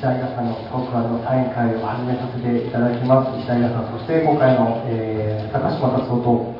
[0.00, 3.36] 石田さんのトークのサイン会を始めさせていただきます。
[3.36, 6.56] 石田さんそして今回の、えー、高島達夫と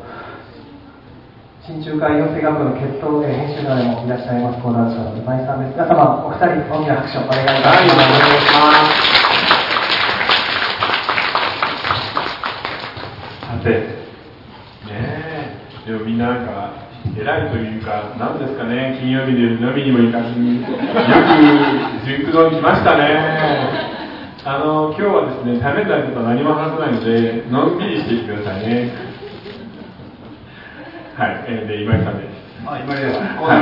[1.64, 5.80] 新中海養成学部の決闘、えー、編集者でもいらっしゃいます講談社の今井さんです。
[5.80, 9.00] 皆様お二人大きな拍手をお願いいたします、はい、お願いします
[13.40, 13.72] さて
[14.84, 14.92] ね
[15.88, 20.72] えでもみんななんか偉いというか、なんですかね、金曜日で飲みにも行かずに、 よく
[22.04, 24.00] 熟堂に来ましたね。
[24.44, 28.90] あの、今日はですね、食べたいことは何も話さないので、のんびりしていてくださいね。
[31.14, 32.30] はい、えー、で、今井さんです。
[32.64, 33.18] あ、今井です。
[33.20, 33.60] は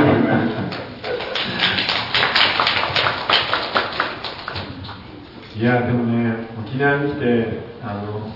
[5.57, 5.59] い。
[5.59, 8.31] いや、でもね、沖縄に来て、あの、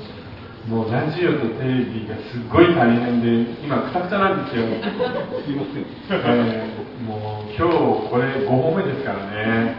[0.68, 4.68] もうラジオとテレビがすごい大変で、今、くたくたなんですよ。
[5.44, 5.86] すいません。
[6.12, 9.73] えー、もう今日、これ5本目ですからね。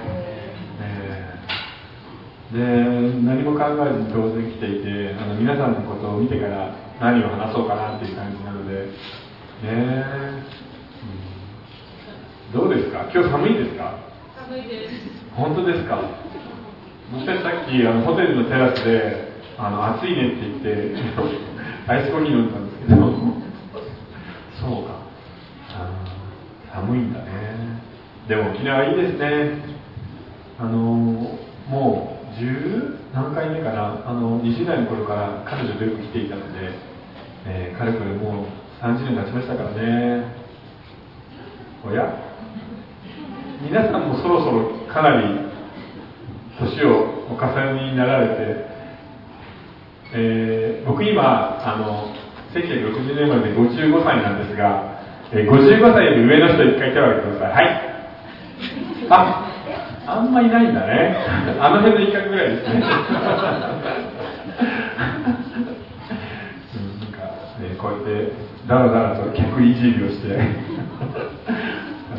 [2.55, 8.87] えー、で、何も考えずに当然来ていて、あの皆さんのことを見てから何を話そうかなっていう感じなので、
[9.63, 10.45] ね
[12.55, 13.11] うん、どうですか？
[13.13, 13.99] 今日寒いですか？
[14.47, 14.95] 寒いです。
[15.35, 15.99] 本当ですか？
[17.13, 20.95] 私さっきあのホテルのテラスであの暑いねって言って
[21.91, 23.03] アイスコーヒー飲んだんですけど。
[24.61, 24.95] そうか。
[26.73, 27.25] 寒いんだね。
[28.29, 29.59] でも沖縄いいですね。
[30.59, 30.79] あの
[31.69, 34.03] もう10何回目かな？
[34.07, 36.71] あの20代の頃から彼女とよく来ていたので、
[37.47, 38.47] えー、かれこれもう
[38.83, 40.25] 30年経ちましたからね。
[41.87, 42.13] おや？
[43.63, 45.39] 皆さんもそろそろかなり
[46.59, 48.75] 年をお重ねになられて
[50.17, 52.15] えー、僕今あの
[52.55, 57.67] 1960年生まれで55歳なんですが、えー、55歳より上の人一回手を挙げてください。
[57.67, 57.95] はい。
[59.11, 59.54] あ
[60.07, 61.17] あんまいないんだね。
[61.61, 62.75] あの辺の一角ぐらいですね。
[62.75, 62.91] うん、なん
[67.13, 67.25] か、
[67.59, 68.33] ね、こうやって
[68.69, 70.45] だらだらと客いじりをして楽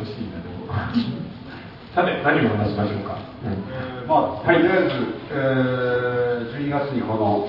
[0.05, 0.73] しいなでも。
[1.93, 3.15] さて何を話しましょうか、
[3.45, 3.53] うん。
[3.53, 4.91] えー、まあ、とりあえず、
[5.31, 7.47] えー、12月にこの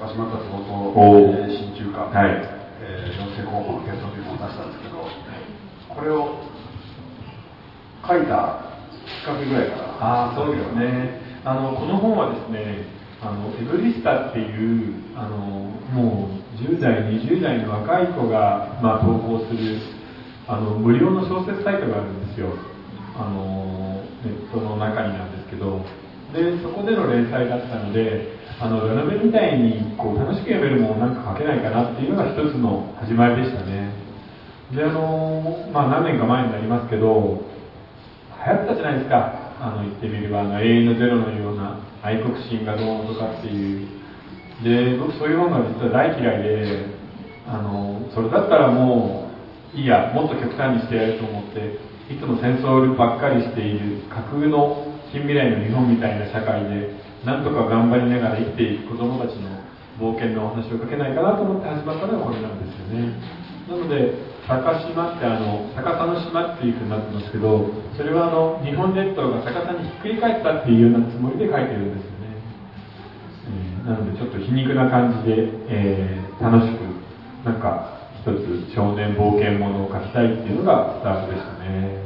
[0.00, 0.96] 高島達夫と、
[1.36, 2.30] えー、新中華、はい、
[2.80, 5.04] えー、女性候補の決闘というのを出したんですけど、
[5.90, 6.40] これを
[8.08, 8.71] 書いた
[9.24, 10.30] かけぐらいから。
[10.30, 11.20] あそうですね。
[11.44, 12.86] あのこの本はですね、
[13.20, 15.36] あのエブリスタっていうあの
[15.94, 19.78] もう10代、20代の若い子が、まあ、投稿する
[20.46, 22.50] あの無料の小説サイトがあるんですよ。
[23.16, 25.84] あのネットの中になんですけど、
[26.32, 28.42] でそこでの連載だったので。
[28.62, 33.90] あのラノベみたいにこう楽しく読めるものなんか書けないかなっていうのが一つの始まりでしたね
[34.70, 37.42] であのまあ何年か前になりますけど
[38.44, 39.42] 流行ったじゃないですか。
[39.60, 44.02] あの言ってみればあの永遠のゼロのような愛国心がどうとかっていう。
[44.62, 46.86] で僕そういう本が実は大嫌いで
[47.46, 49.30] あのそれだったらも
[49.74, 51.78] ういいやもっと極端にしてやると思って
[52.12, 56.94] いつも戦争ばっかりしている架空の近未来の日本みたいな社会で
[57.24, 59.50] なんとか頑張りながら生きていく子供たちの
[59.98, 63.18] 冒険のお話をかけないかなと思って始まったのがこれなんですよね。
[63.68, 72.36] なので逆島ってあの逆さの島っていうふうになってますけどそれはあの日本列島が逆さにひっくり返ったっていうようなつもりで書いてるんですよね、
[73.48, 76.84] えー、なのでちょっと皮肉な感じで、えー、楽しく
[77.48, 82.02] なんか一つ少年冒険ものを書きたいっていうのがスタートでしたね。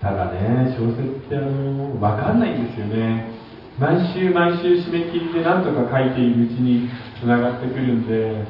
[0.00, 3.30] ただね小説ってあの分かんないんですよね。
[3.78, 6.90] 毎週毎週締め切りで何とか書いているうちに
[7.20, 8.44] つながってくるんで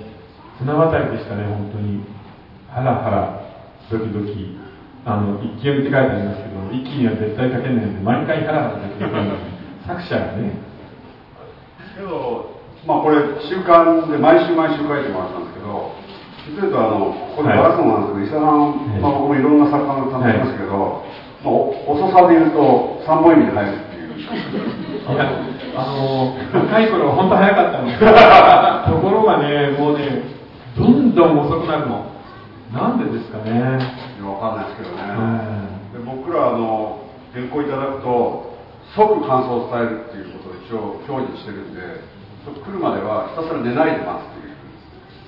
[0.59, 2.12] 綱渡りでしたね本当に。
[2.83, 3.39] ハラハラ
[3.87, 4.59] ドキドキ
[5.07, 9.07] あの一気読みって書いてありますけど一気には絶対書けないんで毎回ハラハラできる
[9.87, 10.59] 作者がね。
[11.95, 15.95] けどまあこれ週刊で毎週毎週書いてもらったんですけど
[16.43, 24.19] 実はとあのこれガラスもなんですけど、はい、伊佐さん、まあ、僕もいろんな作家の担当しますけど、はい、まあ、遅さで言うと3本意味で入るっていう。
[25.03, 25.31] いや、
[25.75, 30.23] あの、若い頃は本当早かったんです ところがね、もうね、
[30.77, 32.12] どんどん遅くなるの。
[32.73, 33.53] なんでですかね。
[34.25, 35.05] わかんないですけどね。
[35.93, 37.05] で僕ら、あの、
[37.37, 38.57] 原稿いただくと、
[38.97, 41.81] 即感想を伝えるっていうことを一応表示してるんで、
[42.49, 44.57] 来るまではひたすら寝ないで待つっていう。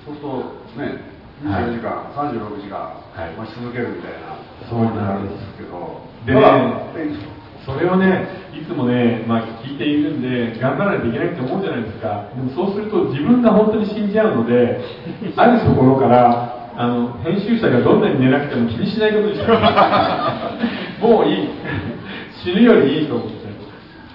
[0.05, 1.15] そうすると、ね、
[1.45, 2.97] 24時間、はい、36時間
[3.37, 6.01] 待ち続けるみたいな、そうなんですけど。
[6.25, 6.41] でね、
[7.65, 14.79] それをねいつもね、まあ、聞いているんで頑張らないといけないって思うじゃないですかでもそうすると自分が本当に死んじゃうので
[15.35, 20.57] あるところからあの編集者がどんなに寝なくても気にしないことにした
[20.99, 21.49] もういい
[22.43, 23.45] 死ぬよりいいと思って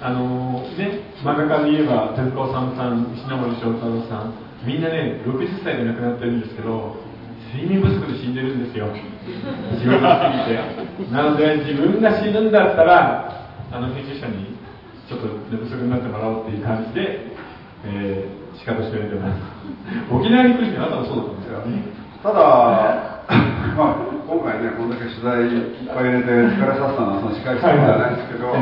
[0.00, 4.32] あのね、漫画家で言えば手塚治虫さん、石森章太郎さん、
[4.64, 6.96] みんなね、60歳で亡くなってるんですけど、
[7.52, 8.88] 睡眠不足で死んでるんですよ。
[9.76, 10.08] 仕事し
[10.48, 11.12] すぎて。
[11.12, 14.56] なので、自分が死ぬんだったら、あの編集者に
[15.04, 17.36] ちょっと寝不足になってもらおうっていう感じで、
[17.84, 19.42] えー、仕方してくれてます。
[20.08, 22.00] 沖縄に来る人あなたもそうだったんですよね。
[22.22, 23.24] ただ、
[23.76, 28.52] まあ、今回ね、こんだけ取材いっぱい入れて疲れさせたのはその司会者ではないですけど、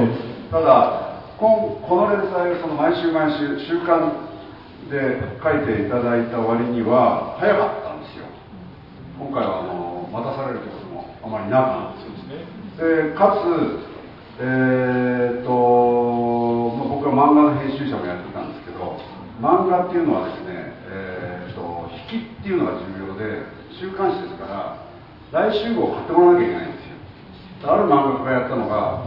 [0.51, 1.09] ただ、
[1.39, 4.31] ここの連載をその毎週毎週週刊
[4.91, 8.27] で書いていただいた割には早かったんですよ。
[9.19, 11.99] 今回はあの待たされるということもあまりなく
[12.79, 13.91] でかつ
[14.39, 15.51] えー、っと、
[16.79, 18.95] まあ、僕は漫画の編集者もやってたんですけど
[19.43, 23.43] 漫画っていうのはですね、えー、っと引きっていうのが重要で
[23.75, 24.87] 週刊誌ですから
[25.51, 27.69] 来週号を買ってもらわなきゃいけないんですよ。
[27.69, 29.05] ある漫画家がやったのが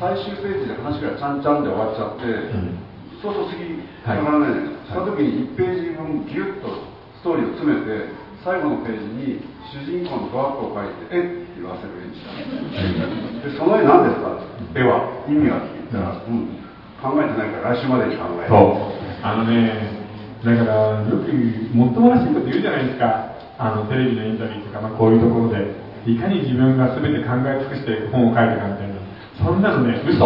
[0.00, 2.80] 最終ページで話がちゃんちゃんで終わっちゃって、うん、
[3.20, 6.72] そうそう次つながらないじゃないですか、はい、その時に1ページ分ギュッと
[7.20, 8.10] ストーリーを詰めて
[8.42, 12.34] 最後のページに主人公のドアップを書いて「えっ?」って言わせる絵にした
[13.46, 14.34] でその絵何ですか
[14.74, 15.22] 絵は？
[15.28, 16.58] 意味はって言ったら、うん、
[16.98, 18.48] 考えてないから来週までに考える。
[18.48, 18.92] そう。
[19.22, 20.02] あのね
[20.42, 21.30] だからよく
[21.76, 23.31] もっともらしいこと言うじゃないですか
[23.62, 25.70] あのテレビのインタビューとか、まあ、こういうところで
[26.10, 28.98] いかに自分が全て考え尽くして本を書いてかみたいな
[29.38, 30.18] そんなのね、嘘。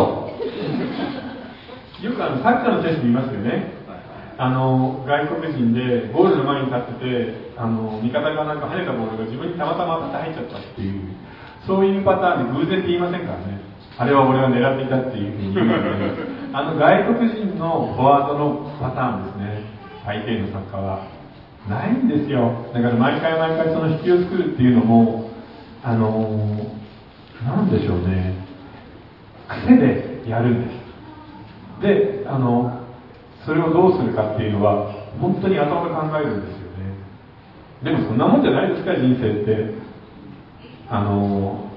[2.03, 3.77] よくあのサッカーの選手にいますよね。
[4.39, 11.01] あの外国人でゴールの前に立っててあの味方がなんか跳ねたボールが自分にたまたま当たって入っちゃったっていう
[11.67, 13.61] そういうパターンで偶然って言いませんからね
[13.97, 19.63] あれは俺は狙っていたっていうふうに言うので あの外国人のフォワードのパターンですね
[20.05, 21.01] 相手のサッカーは
[21.69, 22.67] ないんですよ。
[22.73, 25.31] だから毎回毎回その引きを作るっていうのも
[25.83, 26.57] あの
[27.45, 28.47] なんでしょうね。
[29.49, 30.73] 癖でやるんで
[31.81, 31.83] す。
[31.83, 32.87] であの
[33.45, 36.95] それをどうするかっていうのは本当に頭で考えるんですよね。
[37.85, 39.87] でもそんなもんじゃないですか人生って。
[40.89, 41.69] あの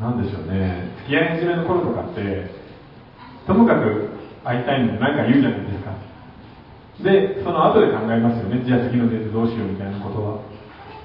[0.00, 0.90] なんでしょうね。
[1.04, 2.50] 付き合い始めの頃とかって
[3.46, 4.08] ともかく
[4.42, 5.92] 会いたいんで何か言うじゃないですか。
[7.02, 8.64] でその後で考えますよね。
[8.64, 10.40] じゃあ次のデートどうしようみたいなことは、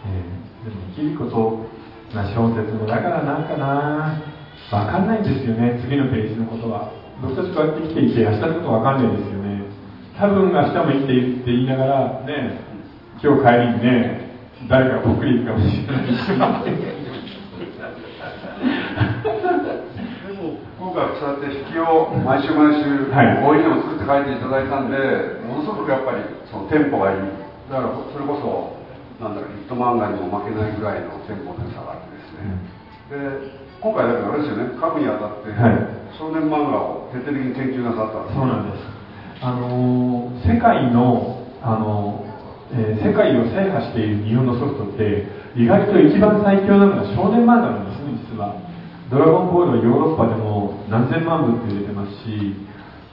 [0.06, 1.66] えー、でも生きること
[2.16, 4.38] な小説もだからなんかな。
[4.70, 5.80] 分かんないんですよね。
[5.82, 6.92] 次のページのことは。
[7.22, 9.64] 僕たちこうやって生きていて明日のこと分かんないんですよね。
[10.20, 12.60] 多分明日も生きているって言いながらね
[13.24, 14.28] 今日帰りにね
[14.68, 16.26] 誰かぽっくりいくかもしれないし。
[20.78, 24.98] 今回そうやって引きを毎週毎週、はい、多いのを作って書いていただいたんで
[25.57, 27.25] ものすごくやっぱりそのテンポがいい。
[27.68, 28.77] だからそれこそ
[29.18, 32.54] なんだろうヒット漫画にも負けないぐらいのテンポの良さがあってですね、
[33.09, 33.18] で
[33.81, 34.77] 今回だからあれですよね。
[34.77, 38.86] 書くにあたって、はい、少年漫画を徹底的に研究なさったそうなんです。
[39.42, 42.24] あの世界のあの、
[42.71, 45.25] えー、世界を制覇している日本のソフトって
[45.57, 48.56] 意外と一番最強なのが少年漫画なんですね実は。
[49.10, 52.53] ドラゴンボールはヨーロッパでも何千万部って売れてますし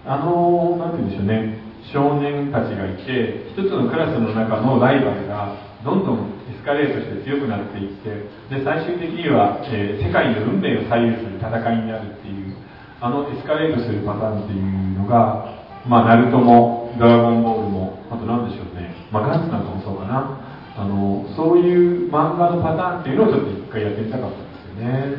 [0.05, 1.64] あのなんて言うんでしょうね
[1.95, 5.55] 少年たちがいて一つのクラスの中のライバルが
[5.87, 8.11] どんどんエスカレートして強くなっていって
[8.51, 12.59] で最終的には、えー、世界の運命を左右する戦いになるっていう
[12.99, 15.55] あのエスカレートするパターンっていうのが
[15.87, 20.41] まあナルトもドラゴンボールもあと何でしょうねまあガッツなんかもそうかな。
[20.77, 25.15] あのそういう漫画のパターンっていうのをちょっと一回やってみたかったんですよね、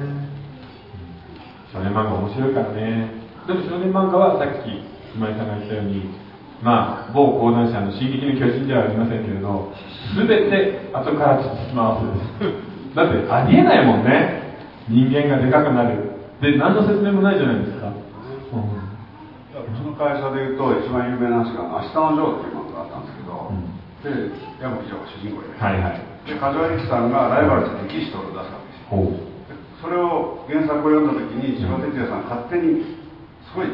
[1.71, 3.09] 少年漫画面白いからね。
[3.47, 4.83] でも少年漫画はさっき
[5.15, 6.25] 今井さんが言ったように
[6.65, 9.69] まあ、某講談社の「進撃の巨人」ではありませんけれど
[10.17, 12.10] 全て後からつき回す
[12.41, 12.98] です。
[12.98, 14.57] だってありえないもんね。
[14.89, 16.17] 人間がでかくなる。
[16.41, 23.62] で何の説明もないじゃないですか、うん、うちの会社でいうと一番有名な話が「明日のジョー」っていう漫画があったんですけど、うん、
[24.01, 29.45] で矢吹城が主人公で、はいはい、で梶原力さんがライバルとテキストを出すわけですよ。
[29.86, 32.98] それを原作を読んだ時に千葉哲也さん勝手に
[33.45, 33.69] すごい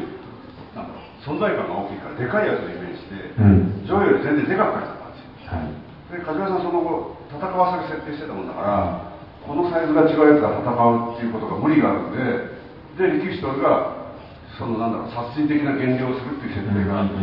[1.22, 9.08] 存在感が大きいからでかいやつをイメージして、うん、ジョーより全然でかく描いてたんですよ、はい、で梶原さんその後戦わせる設定してたもんだから、
[9.40, 14.12] このサイズが違うやつが戦うっていうことが無理があるんでで力士とが
[14.58, 17.16] そのなんだろう殺人的な減量をするっていう設定があって、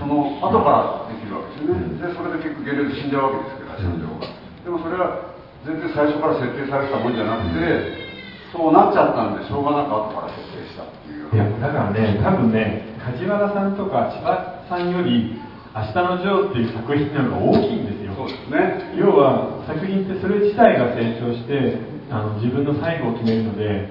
[0.00, 4.32] その後からできるわけですよね、でそれで結構減量で死んじゃうわけですけど社長が
[4.64, 5.36] でもそれは
[5.68, 8.00] 全然最初から設定されてたもんじゃなくて、
[8.48, 15.40] そうなっちゃったんでしょうがなく後から設定したっていういやだからね多分ね梶原さんとか千葉さんより
[15.74, 18.12] 「明日のジョー」っていう作品の方が大きいんですよ。
[18.14, 18.92] そうですね。
[18.98, 21.78] 要は作品ってそれ自体が成長して
[22.10, 23.88] あの自分の最後を決めるので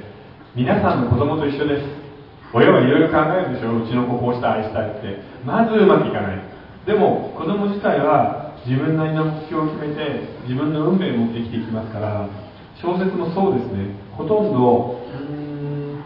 [0.56, 1.88] 皆さんの子供と一緒です。
[2.54, 3.78] 親はいろいろ考えるでしょ。
[3.78, 5.22] うちの子こうしたい愛したいって。
[5.46, 6.42] まずうまくいかない。
[6.86, 12.28] でも子供自体は自分なりの目標を決めて自分の運命を持って生きていきますから
[12.82, 13.96] 小説もそうですね。
[14.18, 16.04] ほとんどうん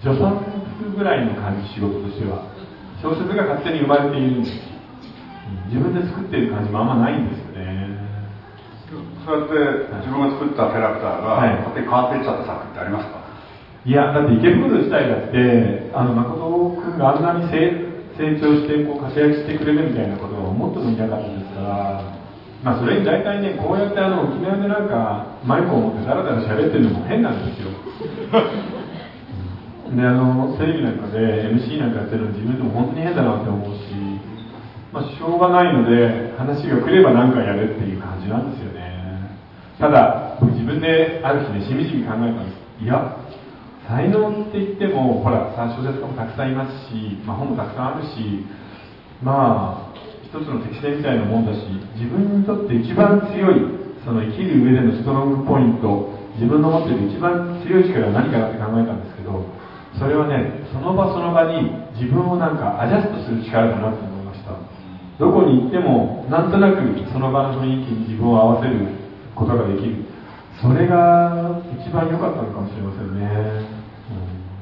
[0.00, 0.51] 助産
[0.82, 2.50] 婦ぐらいの感じ仕事としては。
[3.02, 4.72] 小説が勝手に生まれているんです。
[5.70, 7.98] 自分で作っている感じもあんまないんですよね。
[9.24, 11.56] そうやって自分が作ったキャラクターがはい。
[11.64, 13.22] 勝手に変わっていっちゃった作品ってありますか、
[13.84, 22.04] いや、だって池袋自体だって、あの誠君があんなに成成長してこう活躍してくれるみたいなことは思ってもいなかったですから、
[22.62, 27.72] まあ、それに大体ね、こうやってあの沖縄でなんかマイクを持ってだらだら喋ってるのも変なんですよ。
[29.96, 33.92] で、あのテレビなんかで MC なんかやってるの自分でも本当に変だなって思うし、
[34.92, 39.36] まあ、しょうがないので、話が来れば何かやるっていう感じなんですよね。
[39.78, 42.84] ただ、僕自分である日ね、しみじみ考えたんです。
[42.84, 43.16] いや、
[43.88, 48.44] 才能って言っても、ほら、小説家もたくさんいますし、まあ、本もたくさんあるし、
[49.22, 51.60] まあ、一つの適性みたいなもんだし、
[51.96, 53.60] 自分にとって一番強い、
[54.04, 59.21] その生きる上でのストロングポイント、自分の持ってる一番強い力は何かなって考えたんですけど、
[59.98, 64.56] それはね、その場その場に自分をなんかアジャストする力だなって思いました。
[65.18, 66.82] どこに行っても、なんとなく
[67.12, 68.86] その場の雰囲気に自分を合わせる
[69.34, 70.04] ことができる。
[70.60, 73.26] それが一番良かったのかもしれませんね。
[74.10, 74.52] うん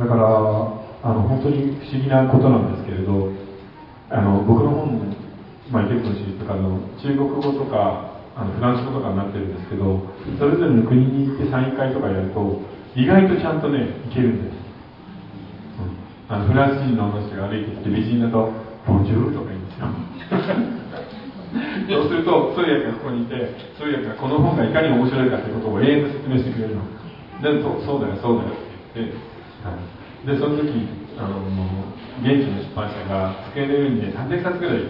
[0.00, 3.32] だから、あの本当に不思議なことなんですけれど、
[4.08, 5.12] あの僕の本、
[5.70, 10.08] まあ、池袋の史とかの中国語とかあのフランス語とかになってるんですけど、
[10.38, 12.60] それぞれの国に行ってサイン会とかやると、
[12.96, 14.54] 意外とちゃんとね、いけるんです。
[14.54, 18.52] うんあのフランス人の女の人が歩いてきて、美人だと、
[18.86, 19.90] ボンジュールとか言うんですよ。
[22.06, 23.34] そうすると、通訳がここにいて、
[23.74, 26.86] 通訳がこの本がいかに面白いかということを永遠と説明してくれるの。
[27.42, 28.52] で、とそうだよ、そうだよっ
[28.94, 29.14] て言って、
[29.66, 30.70] はい、で、その時
[31.18, 31.42] あの、
[32.22, 34.86] 現地の出版社が机の上にね、300冊ぐらい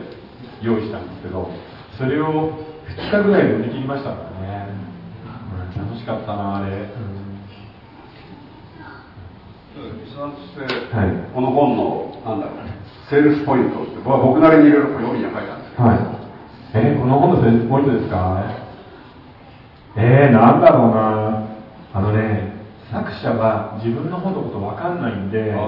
[0.61, 1.49] 用意したんですけど、
[1.97, 2.53] それを
[2.85, 4.75] 2日ぐらいで売り切りましたからね。
[4.85, 4.91] うん
[5.71, 6.73] 楽しかったな、あれ。
[6.73, 7.10] うん
[10.93, 12.67] はいこの本のなんだろう
[13.09, 15.99] セールスポイントって僕なりにいろいろ読みには書いたんですけど、はい。
[16.73, 18.45] えーこの本のセールスポイントですか？
[19.97, 21.49] えー、なんだろうな。
[21.93, 22.53] あのね、
[22.93, 25.59] 作者は自分の本のことわかんないんで、ね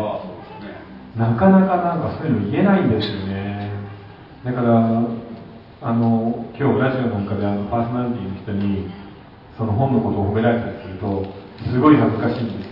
[1.19, 3.73] なかなかなんかそういうの言えないんですよね。
[4.45, 5.03] だから、
[5.83, 8.89] あの、今日ラジオなんかであのパーソナリティの人に、
[9.59, 11.27] その本のことを褒められたりすると、
[11.69, 12.72] すごい恥ずかしいんです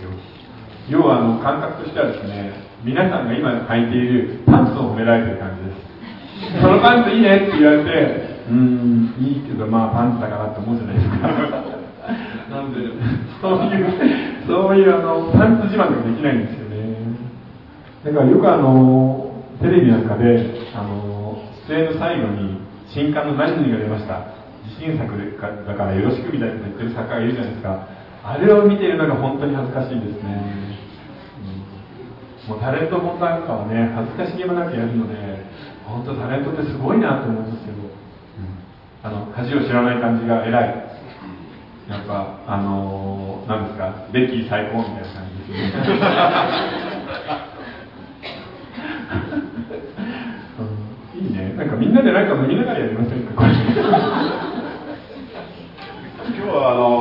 [0.89, 6.61] 要はあの感覚としてはですね、皆さんが今履いているパンツを褒められてる感じです。
[6.61, 11.17] そのパンツいいねって言われて、うーん、いいけど、まあパンツだからって思うじゃないですか。
[12.49, 12.79] なんで、
[13.39, 13.93] そういう、
[14.47, 16.97] そういうあの、パンツ自慢ができないんですよね。
[18.03, 21.37] だからよくあの、テレビなんかで、あの、
[21.69, 24.41] 出演の最後に、新刊の何々が出ました。
[24.65, 27.87] 自信作でかだからよろしくみたいなこと言ってる作家がいるじゃないですか。
[28.23, 30.55] あれを見ているのが本当に恥ずかしいですね。
[30.55, 30.71] うん
[32.47, 35.45] もうタレント本なんかはね、恥ずかしげもなくやるので、
[35.85, 37.77] 本当タレントってすごいなと思うんですけど、
[39.03, 40.91] あの、恥を知らない感じが偉い。
[41.89, 45.71] やっぱ、あのー、なんですか、ベッキー最高みたいな感じですね。
[50.59, 51.53] うんいいね。
[51.57, 53.49] なんかみんなでなんか飲みながらやりませんか、これ。
[56.37, 56.91] 今日はあの、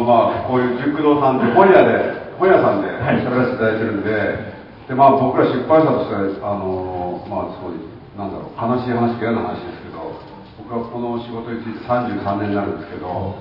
[0.81, 3.21] まあ、こういう熟堂さんって本屋で本屋さんではい。
[3.21, 7.77] 喋らせていただいてるんで,、でまあ、僕ら出版社としてあの、まあ、すごい
[8.17, 10.17] なんだろう悲しい話嫌な話ですけど
[10.59, 13.37] 僕はこの仕事について33年になるんですけど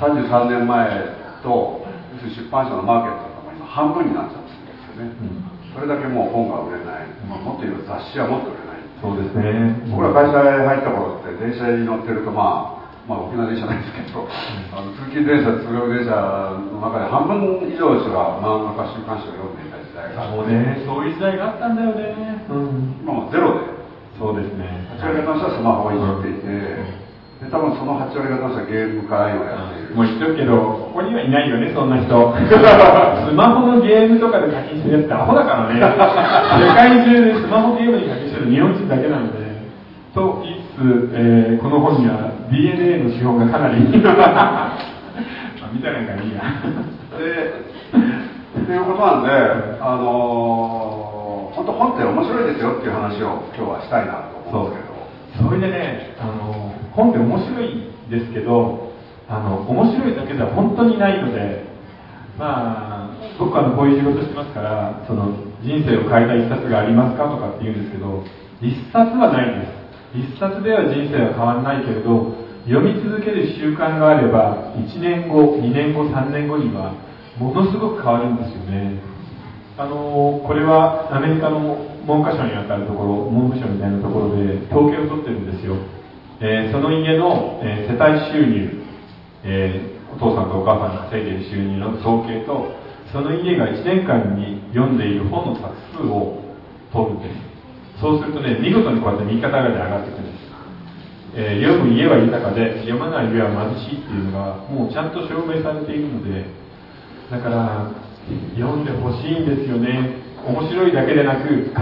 [0.00, 8.84] 33年前と要するに出版社のマーケットが今半分になっちゃってるんですよね、それだけもう本が売れない、まあ、もっと言うと雑誌はもっと売れない。
[9.02, 9.76] そうですね。
[9.90, 14.24] 僕ら会社へ入った頃って電車に乗ってるとまあまあ沖縄電車ないですけど、
[14.72, 22.48] あの通勤電車通学電車の中で半分以上の人が漫画か週刊誌を読んでいた時代がそうね、そういう時代があったんだよね。
[22.48, 23.04] うん。
[23.04, 23.74] 今もゼロで
[24.16, 24.88] そうですね。
[24.96, 26.48] 8割方の人はスマホをいじっていて、
[27.44, 30.56] で多分その8割方の人はゲームから今やっている、もう言っとくけど、
[30.88, 32.08] ここにはいないよね、そんな人。
[32.08, 35.76] スマホのゲームとかで課金してるやつってアホだからね。
[35.76, 39.44] 世界中でスマホゲームに課金してる日本人だけなんで。
[40.14, 43.80] と言いえーこの本には DNA の資本がかなり。
[44.02, 44.78] まあ、
[45.72, 46.42] 見たらいいからいいや。
[47.18, 47.64] で
[48.62, 49.30] っていうことなんで、
[49.80, 54.82] あのー本当本って面白いですよっていう話を今日はしたいなと思うんです
[55.38, 58.90] けどそれでね、あの、本って面白いですけど、
[59.28, 61.62] あの、面白いだけでは本当にないので、
[62.36, 65.30] まあ、僕はこういう仕事してますからその
[65.62, 68.22] 人生を変えた一冊がありますかとかって言うんですけど
[68.60, 69.83] 一冊はないです
[70.14, 72.32] 一冊では人生は変わらないけれど
[72.64, 76.94] 読み続ける習慣があれば1年後2年後3年後には
[77.36, 79.14] ものすごく変わるんですよね。
[79.76, 81.74] あのこれはアメリカの
[82.06, 85.74] 文科省にあたるところ文部省みたいなところで統計を取ってるんですよ、
[86.40, 88.70] えー、その家の、えー、世帯収入、
[89.42, 92.70] えー、お父さんとお母さんが稼いでる収入の総計と
[93.10, 96.38] その家が1年間に読んでいる本の冊数を
[96.92, 97.53] 取るんです。
[98.00, 100.44] そうするとね見事にこうやって右肩上がり上がっていくんです、
[101.36, 106.46] え読む家は豊かで読まない家は貧しいっていうのがもうちゃんと証明されているので
[107.30, 107.90] だから
[108.56, 110.24] 読んでほしいんですよね。
[110.44, 111.72] 面白いだけでなく必ず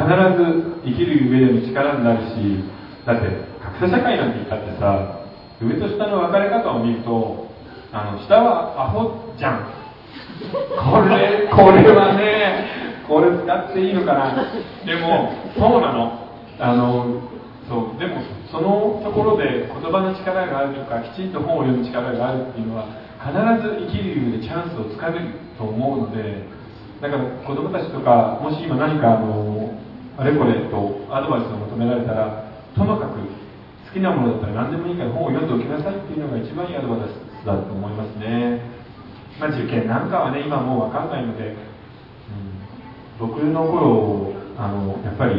[0.85, 2.62] 生きる上での力になるし
[3.04, 3.26] だって
[3.59, 5.19] 格差社会なんて言ったってさ
[5.61, 7.50] 上と下の分かれ方を見ると
[7.90, 9.83] あの下はアホじゃん。
[10.42, 12.72] これこれはね
[13.09, 14.47] これ使っていいのかな？
[14.87, 16.13] でもそうなの。
[16.59, 17.07] あの
[17.69, 17.99] そう。
[17.99, 22.85] でもそのところで言葉の力があるとかきちんと本を読む力があるっていうのは
[23.23, 23.33] 必
[23.63, 26.45] ず生きる上でチャンスをつかめると思うので
[27.01, 29.73] だから子供たちとかもし今何かあの
[30.19, 30.77] あれこれと
[31.09, 32.45] アドバイスを求められたら
[32.77, 33.27] ともかく好
[33.95, 38.61] きなものだったら何でもいいから本を読んでおきなさいっていうのが一番いいアドバイスだと思いますね、
[39.41, 41.57] まあ、受験なんかはね今もう分かんないので、うん、
[43.23, 45.38] 僕の頃あのやっぱり、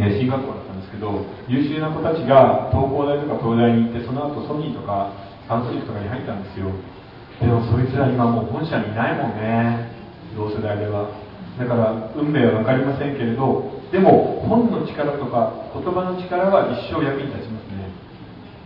[0.00, 5.12] えー、進学校だったんですけど優秀な子たちが東工大とか東大に行ってその後ソニーとか
[5.44, 6.72] サンソニックとかに入ったんですよ。
[7.40, 9.92] でもそいつら今もう本社にいないもんね。
[10.34, 11.12] 同世代では。
[11.58, 17.90] だから運命は分かりませんけれどでも本の力とか言葉の力は一生役に立ちますね、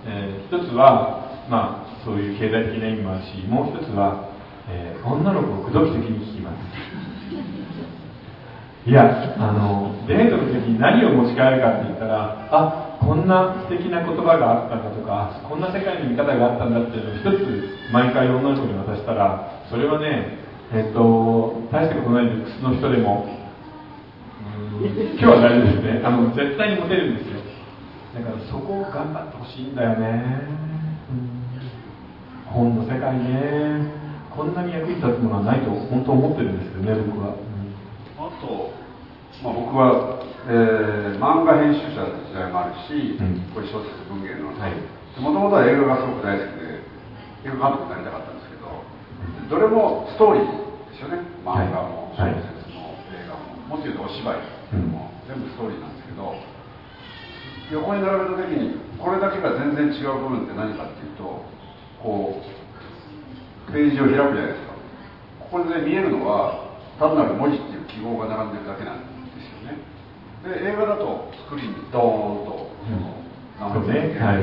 [0.07, 4.29] えー、一つはまあそういう経済的な意味もあるしもう一つは、
[4.69, 6.92] えー、女の子を口説き的に聞きます。
[8.85, 20.39] いやあのデートの時に何を持ち帰るかって言ったらあこんな素敵な言葉があったんだとかこんな世界の見方があったんだっていうのを一つ毎回女の子に渡したらそれはね
[20.75, 23.43] えっと大したことないルックスの人でも
[24.83, 26.03] 今日は大丈夫ですね。
[26.03, 27.39] あの絶対にモテるんですよ。
[28.19, 30.43] だからそこを頑張ってほしいんだよね、
[32.47, 33.93] 本の世界ね。
[34.35, 37.37] こんなに役に立つものはないと本当思ってるんですよね僕は、
[38.43, 38.75] と、
[39.43, 44.51] まあ、僕はえー、漫画編集者の時代もあるし、うん、これ小説文芸の。
[44.51, 46.83] もともとは映画がすごく大好きで
[47.47, 48.67] 映画監督になりたかったんですけど
[49.47, 50.51] どれもストーリー
[50.91, 51.23] ですよね。
[51.47, 53.55] 漫画も小説も映画も。
[53.71, 56.35] もっと言うとお芝居も、全部ストーリーなんですけど
[57.71, 61.23] 横に並べた時にこれだけが全然違う部分って何かっていうと
[62.03, 64.75] こうページを開くじゃないですか。
[65.39, 69.13] ここで見えるのは単なる文字っていう記号が並んでるだけなんです
[70.43, 74.43] で映画だとスクリーンにドーンとその、うん、ね、はい、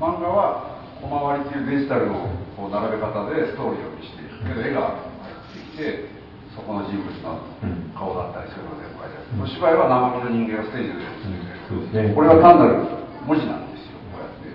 [0.00, 6.08] 漫画は小回りっていうデジタルのこう並べ方でストーリーを見せていくけど絵が入ってきて
[6.56, 7.44] そこの人物の
[7.92, 12.80] 顔だったりそういうのが全部書いてある、うん、お芝居は生身の人間がステージで演じてこれは単なる
[13.28, 14.48] 文字なんですよこうやって。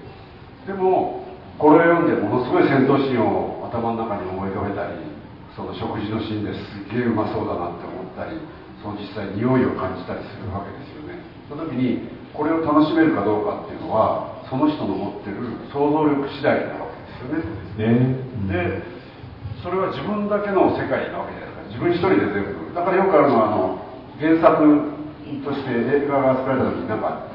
[0.66, 1.22] でも
[1.62, 5.17] これを読んでものすごい戦闘シーンを頭の中に思い浮かべたり
[5.58, 6.62] その食事のシーンです。
[6.86, 8.38] っげえうまそうだなって思ったり
[8.78, 11.18] その実際匂いを感じたりするわけですよね。
[11.50, 15.42] その時にこれを楽しめるかどうかっていうのはその人の持ってる
[15.74, 17.42] 想像力次第なわけですよね。
[18.54, 18.86] で、
[19.66, 21.82] それは自分だけの世界なわけじゃないですか。
[21.82, 22.70] 自分一人で全部。
[22.78, 23.82] だからよくあるのはあの
[24.22, 24.62] 原作
[25.42, 27.26] として映画が作られた時になんか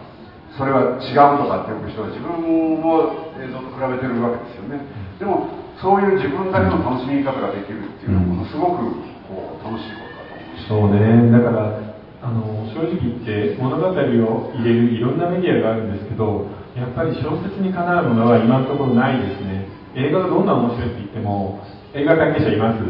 [0.55, 2.39] それは違うとかってよく人は自分
[2.79, 4.87] も映像と比べてるわけですよね。
[5.19, 8.87] でもそういう自分だけの楽しみ方ができるっていうのはものすごく
[9.27, 11.31] こう楽しいことそうね。
[11.33, 11.75] だから
[12.23, 16.47] あの正直言って物語を入れるいろんなメディアがあるんですけど
[16.79, 19.67] やっぱり小説にかなうものは今のところないですね。
[19.97, 21.61] 映画がどんな面白いって言っても
[21.95, 22.85] 映画関係者います？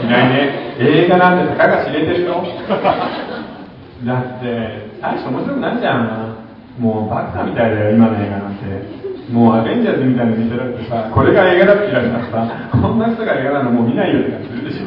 [0.00, 0.76] いないね。
[0.80, 2.42] 映画なんてたかが知れてるよ
[4.04, 6.36] だって大して面白くないじゃん。
[6.78, 9.05] もうバカみたいだよ今の映画なんて。
[9.30, 14.86] もうアベンジャーズみたいに見せられてさこれが映画だって言われたらさこんな人が映画なのもう見ないよって感じするでしょ。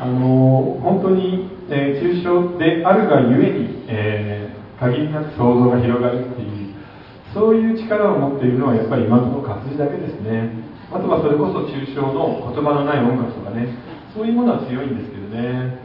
[0.00, 6.74] あの本当に、えー、抽象であるがゆえに、えー、限りなく想像が広がるっていう
[7.32, 10.50] そういう力を持っているのはやっぱり今の活字だけですね。
[10.92, 13.66] あとはそれこそ抽象の言葉のない音楽とかね。
[14.14, 15.80] そういうものは強いんですけどね。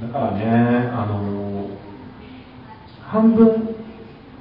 [0.00, 1.68] だからねあの
[3.02, 3.73] 半分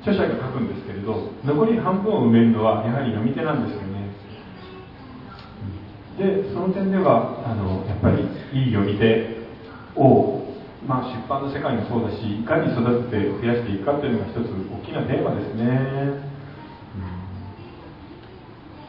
[0.03, 2.51] 著者が書くんですけれど残り半分を埋める。
[2.51, 4.03] のはやはり読み手なんですよね
[6.19, 8.21] でその点ではあのやっぱり
[8.53, 9.41] いい読み手
[9.95, 10.45] を、
[10.85, 16.21] まあ、出版の世界もそうだしいかに育てて増やしていくかというのが一つ大きなテーマですね、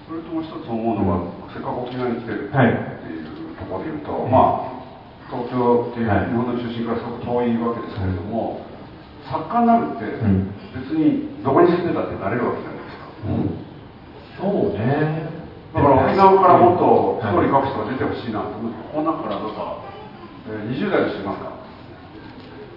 [0.04, 2.48] それともう一つ思うのは、せっかく沖縄に来てる。
[2.48, 2.56] って
[3.08, 4.84] いうところで言うと、はい、まあ
[5.32, 8.60] 東京っていう日本の中心からすごく遠いわけですけれども、
[9.30, 10.04] 作家になるって
[10.76, 13.56] 別にどこに住んでたってなれるわけじゃないですか、うん、
[14.36, 15.32] そうね。
[15.74, 19.82] だから沖縄からもっとストーリー書く人が出てほしいなと思って、この中からどうか、
[20.46, 21.50] えー、20代の人いますか。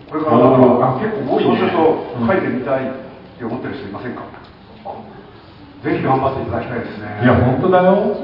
[0.10, 1.84] これからだから結構多い、ね、そうすると
[2.26, 2.94] 書いてみたいっ
[3.38, 7.22] て思ってる人いませんか、うん、ぜひ頑張っていただきたいですね。
[7.24, 8.16] いや本当だよ。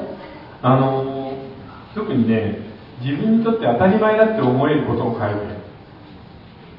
[0.63, 1.37] あの
[1.93, 2.57] 特にね
[3.03, 5.62] 自分にとって当たり前だって思えることを書いて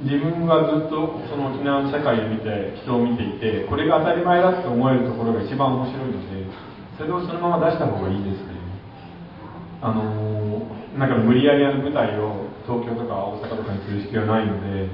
[0.03, 6.51] 自分がずっとその沖縄の社会を見て人を見ていてこれが当たり前だって思えるところが一番面白いので
[6.99, 8.55] それをそのまま出した方がいいですね。
[9.83, 10.67] あの
[10.99, 14.89] なんか無理やりある舞台を東京とか大阪とかにする必要はないので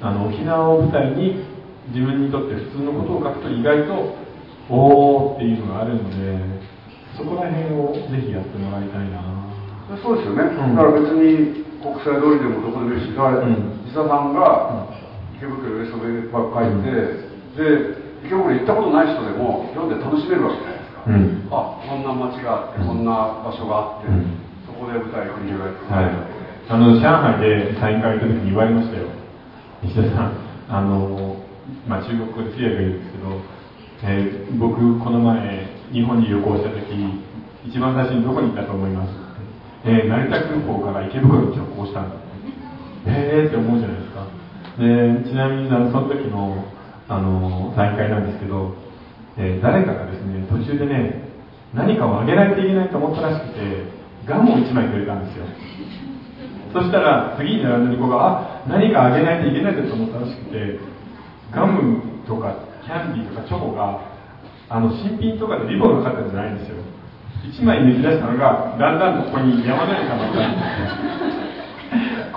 [0.00, 1.42] あの沖縄を舞台に
[1.88, 4.14] 自分にとって普通のことを書くと意外と
[4.70, 6.60] おおっていうのがあるので
[7.16, 9.38] そこら辺をぜひやってもらいたいな。
[10.04, 14.86] そうですよね、うん、だから別に国際通りでもどこでもいいし、うん、石田さんが
[15.40, 17.24] 池袋ウエストベばっかりで、
[17.56, 24.12] で池袋行ったことない人でも読んで楽しめるわけじゃないうん、あこんな街があって、こんな場所があって、
[24.68, 26.12] そこで舞台繰り広げて、はい、
[26.68, 29.08] あの上海でサイン会行った時に言われましたよ。
[29.80, 30.48] 西田さん。
[30.68, 31.40] あの、
[31.88, 33.40] まあ、中国語で通訳がいるんですけど、
[34.04, 36.92] えー、僕この前日本に旅行した時
[37.64, 39.28] 一番最初にどこに行ったと思います
[39.84, 42.27] えー、成田空港から池袋に直行したんだへ
[43.08, 44.26] えーって思うじゃないですか。
[44.78, 46.64] でちなみにあのその時の
[47.08, 48.76] あの大会なんですけど
[49.38, 51.30] え、誰かがですね途中でね
[51.72, 53.86] 何かをあげないといけないと思ったらしくて
[54.26, 55.46] ガムを1枚くれたんですよ。
[56.74, 60.78] そしたら次に並んでる子があ何かあげないといけないと思ったらしくて
[61.54, 64.04] ガムとかキャンディーとかチョコが
[64.68, 66.76] あの新品とかでリボンがかかったんじゃないんですよ。
[67.46, 71.47] 1枚抜き出したのがだんだんここに山のように溜まったんですよ。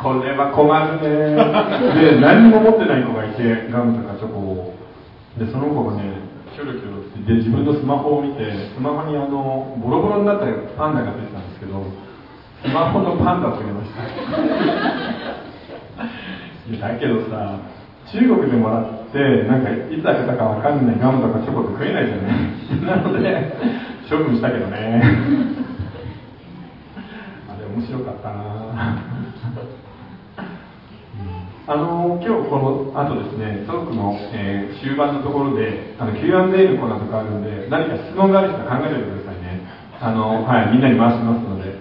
[0.01, 1.37] これは困るね。
[2.17, 4.73] で何も持ってない子がいてガムとかチョコを。
[5.37, 6.01] でその子がね
[6.53, 11.85] キョロキョロってで自分のスマホを見てスマホにあのボロボロになったパンダが出てたんですけど
[12.65, 14.01] スマホのパンダをくれました。
[16.69, 17.57] いやだけどさ
[18.11, 18.83] 中国でもらっ
[19.13, 22.97] てなんかいつ開けたかわかんないガムとかチョコって食えないじゃない。
[23.05, 23.55] なので
[24.09, 25.01] 処分したけどね。
[27.47, 29.10] あれ面白かったな
[31.71, 39.63] あの今日この後ですね、トークの、えー、終盤のところであの Q&A のコーナーとかあるんで、何か質問がある人は考えておいてくださいね。
[40.01, 41.79] あのはい、みんなに回しますので、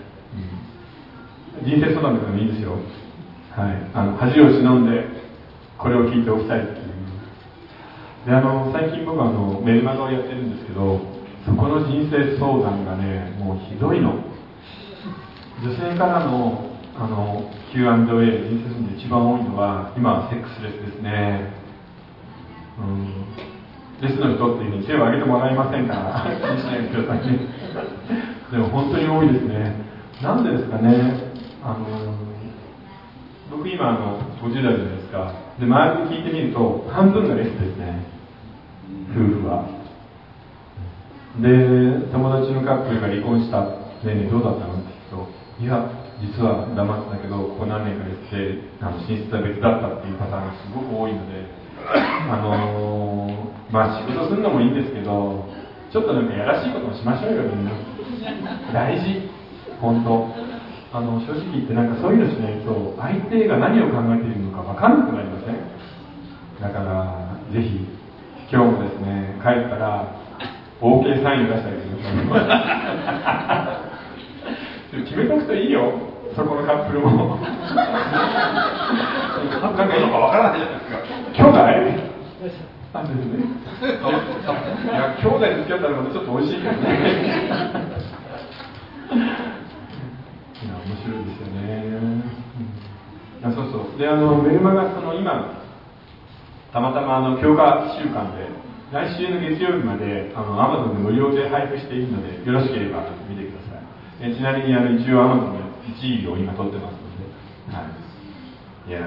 [1.59, 2.79] うん、人生相談とかもいいですよ。
[3.51, 5.11] はい、あの恥を忍んで
[5.77, 8.31] これを聞いておきたいっていう。
[8.31, 11.03] であの最近僕はあのメルマガをやってるんですけど、
[11.45, 14.23] そこの人生相談がね、もうひどいの。
[15.67, 16.70] 女性からの
[17.01, 21.49] あの Q&A 人生で一番多いのは今はセックスレスですね。
[22.77, 23.25] うん。
[24.05, 27.41] レスの人っていうふうに手を挙げてもらえませんから気にしないでくださいね
[28.53, 29.81] でも本当に多いですね。
[30.21, 31.33] なんでですかね。
[31.65, 31.89] あの
[33.49, 35.33] 僕今あの50代じゃないですか。
[35.59, 38.05] で周りに聞いてみると半分がレスですね。
[39.17, 39.65] 夫婦は。
[41.41, 43.73] で友達のカップルが離婚したね
[44.05, 51.49] えねえどうだったのって聞くといや実は黙ってたけどここ何年かでってあの寝室は別だったっていうパターンがすごく多いので
[52.31, 55.49] あのー、まあ仕事するのもいいんですけど
[55.91, 57.73] ちょっとなんかやらしいこともしましょうよみんな。
[58.73, 59.29] 大事。
[59.81, 60.29] 本当。
[60.93, 65.57] あの正直言ってなんかそういうのしないと相手が何を考えているのか分かんなくなりません？
[66.61, 67.17] だから
[67.53, 67.87] ぜひ
[68.53, 70.05] 今日もですね帰ったら
[70.81, 73.81] OK サインを出してあげてくださ
[74.93, 75.05] い。
[75.07, 75.93] 決めとくといいよ
[76.41, 77.37] そこのカップルも。
[77.37, 77.45] な
[79.69, 81.05] んかいいのかわからないじゃないですか。
[81.37, 81.61] 兄弟
[82.93, 83.45] あですね。
[83.85, 83.93] い
[84.89, 86.89] や兄弟で付き合ったらまたちょっと美味しいけどね。
[90.61, 91.61] いや面白いですよね、
[93.43, 93.99] うん、あそうそう。
[93.99, 95.61] であのメルマガその今
[96.73, 98.49] たまたまあの強化週間で
[98.91, 104.33] 来週の月曜日まであの Amazon で無料で配布しているのでよろしければ見てください。
[104.33, 107.27] えちなみにあの一応アマゾンで1位を今取ってますので、
[107.75, 107.83] は
[108.87, 109.01] い、いや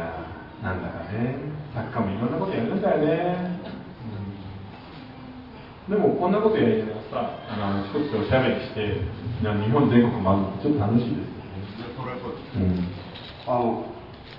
[0.61, 1.63] ーなんだかね。
[1.73, 3.57] 作家もいろんなことやるんだよね、
[5.89, 9.01] うん、でもこんなことやりながらさあのあちこちでおしゃべりして
[9.41, 12.85] 日本全国回るのちょっと楽しいですよね。
[13.47, 13.89] あの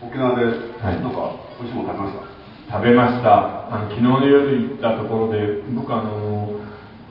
[0.00, 0.46] 沖縄で
[0.78, 2.22] なんか美味しいもの食べまし
[2.70, 3.74] た、食べました。
[3.74, 6.54] あの昨日の夜行ったところで僕あの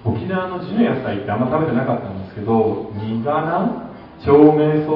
[0.06, 3.93] 沖縄の地の野菜ってあんま食べてなかったんですけどニガナ
[4.26, 4.92] 長命草？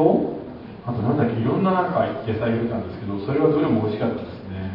[0.87, 1.35] あとなんだっけ？
[1.39, 4.71] いろんななんか野菜入れたんですけどそれはどれも美味しかったですね、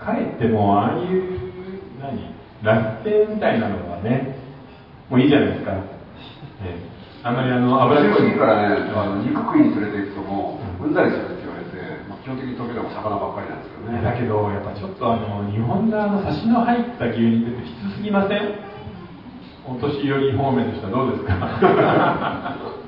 [0.00, 1.22] うん、かえってもああいう
[2.02, 2.34] 何？
[2.62, 4.34] 楽天みたいなのはね
[5.08, 5.86] もういいじゃないですか、ね、
[7.22, 8.34] あんまりあの油っこい。
[8.36, 10.94] からねあの肉食いに連れて行くともううん。
[10.94, 11.78] ざりするって言われて、
[12.10, 14.02] まあ、基本的に東京でも魚ばっかりなんですけどね。
[14.02, 18.58] だけどやっぱちょっとあの日本のあのサシの入った牛肉ってきつすぎません？
[19.70, 21.38] お年寄り方面としてはどうですか？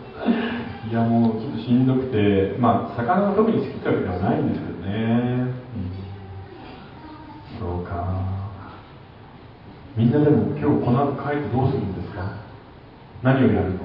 [0.90, 7.94] いやもうちょっとしんどくてまあ魚が特に好きってわけではないんですけどね、うん、そうか。
[9.96, 12.42] みんなでも今日この後帰ってどうするんですか？
[13.22, 13.78] 何をやるの？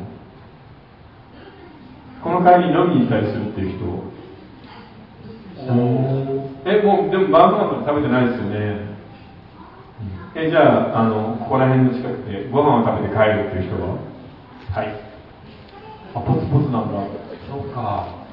[2.24, 3.86] この帰り飲みに行ったりするっていう人。
[6.66, 8.98] えもうでも晩ご飯食べてないですよね。
[10.34, 14.00] えじゃああのここら辺の近くでご飯を食べて帰るっていう人は？
[14.72, 15.15] はい
[16.16, 17.04] あポツポツなんだ。
[17.52, 18.26] そうか。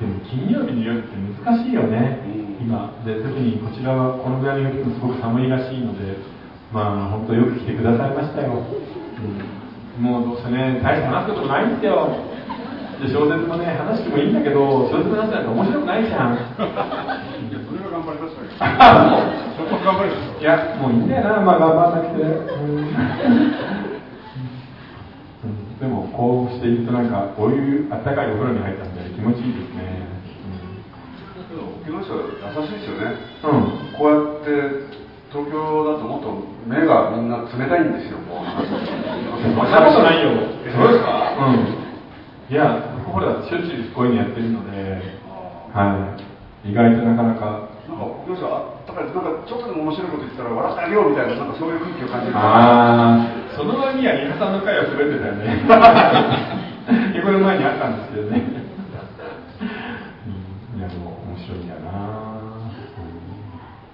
[0.00, 2.92] でも金曜日の夜って難しいよね、うん、今。
[3.04, 6.16] で特にこちらはこのぐらいの夜すごく寒いらしいので
[6.72, 12.08] まあ本当よく来てくださいましたよ、うん、もうどうせね大して話すことないんですよ。
[13.00, 16.36] で小説もね話してもいいんだけど小説の話なんて面白くないじゃん。
[16.56, 18.44] それは頑張りました
[20.40, 21.40] いやもういいんだよな。
[21.40, 22.88] まあ頑張んなくて、うん、
[26.20, 30.04] こうしているとなんかこういうあったかいお風呂に入ったんで気持ちいいですね、
[31.56, 35.00] うん、沖縄市は優しいですよね、うん、こうやって
[35.32, 35.56] 東京
[35.88, 37.30] だともっと目がみん。
[37.32, 37.96] な冷たいん。
[37.96, 39.56] ですよもうそん。
[39.72, 40.28] なことないよ
[40.68, 42.52] そうですかうん。
[42.52, 45.00] いや僕ほらしょっちゅうこういうのやってるので
[45.72, 46.12] は
[46.64, 47.96] い意外となかなかなん。
[47.96, 52.36] か沖縄市だからなんかちょっとでも面白いこと言ったら笑ってあげようみたいななんかそういう空気を感じる。
[52.36, 55.62] ああその割にはリハさんの回は滑ってたよね。
[57.22, 58.42] これ前にあったんですけどね、
[60.74, 62.34] うん、いやでも面白いんだな、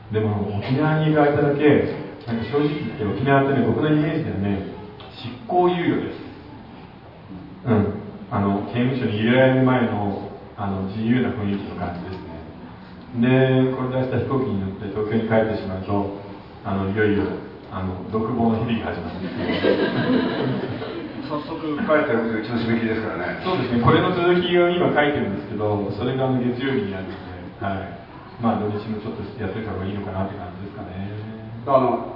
[0.09, 1.93] うん、でも沖縄にいる間だけ
[2.25, 4.63] なんか正直言って沖縄ってね僕のイメージではね
[5.13, 6.25] 執行猶予です。
[7.67, 7.87] うん。
[8.31, 12.26] あの刑務所に入れられる前のあの自由な雰囲気の感じです
[13.14, 16.19] でこれ出した飛行機に乗って東京に帰ってしまうと
[16.64, 17.25] あのいよいよ
[17.71, 19.23] あの独房の日々が始まる。
[21.27, 23.42] 早速書いてるうちの締め切りですからね。
[23.42, 23.83] そうですね。
[23.83, 27.99] これの続きを今書いてるんですけどそれが月曜日にあるので、はい、
[28.38, 31.11] まあ土日もちょっとやってた方がいいのかなって感じですかね。
[31.66, 32.14] あの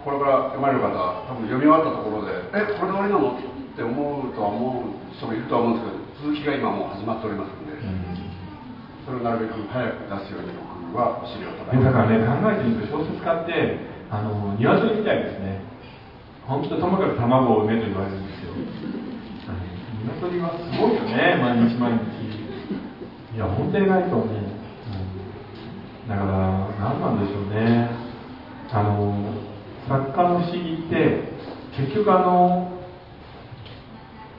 [0.00, 0.88] これから読まれる方
[1.28, 3.36] 多分読み終わったところでえこれで終わりなの？
[3.36, 7.52] って思うとは思う人もいるとは思うんですけど続きが今もう始まっております
[9.10, 10.54] それをなるべく早く出すように
[10.86, 15.66] 僕はお尻を叩いてだからね考えてみると小説家ってあの鶏みたいですね。
[16.46, 18.54] 本当ともかく卵を産めと言われるんですよ。
[20.14, 23.34] 鶏はすごいよね毎日毎日。
[23.34, 24.38] いや本当にないと思う、うん、
[26.08, 27.90] だから何なんでしょうね。
[28.70, 29.34] あの
[29.88, 31.34] 作家の不思議って
[31.76, 32.78] 結局あの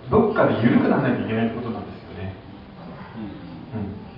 [0.10, 1.91] どっかで緩くならないといけないってことなんです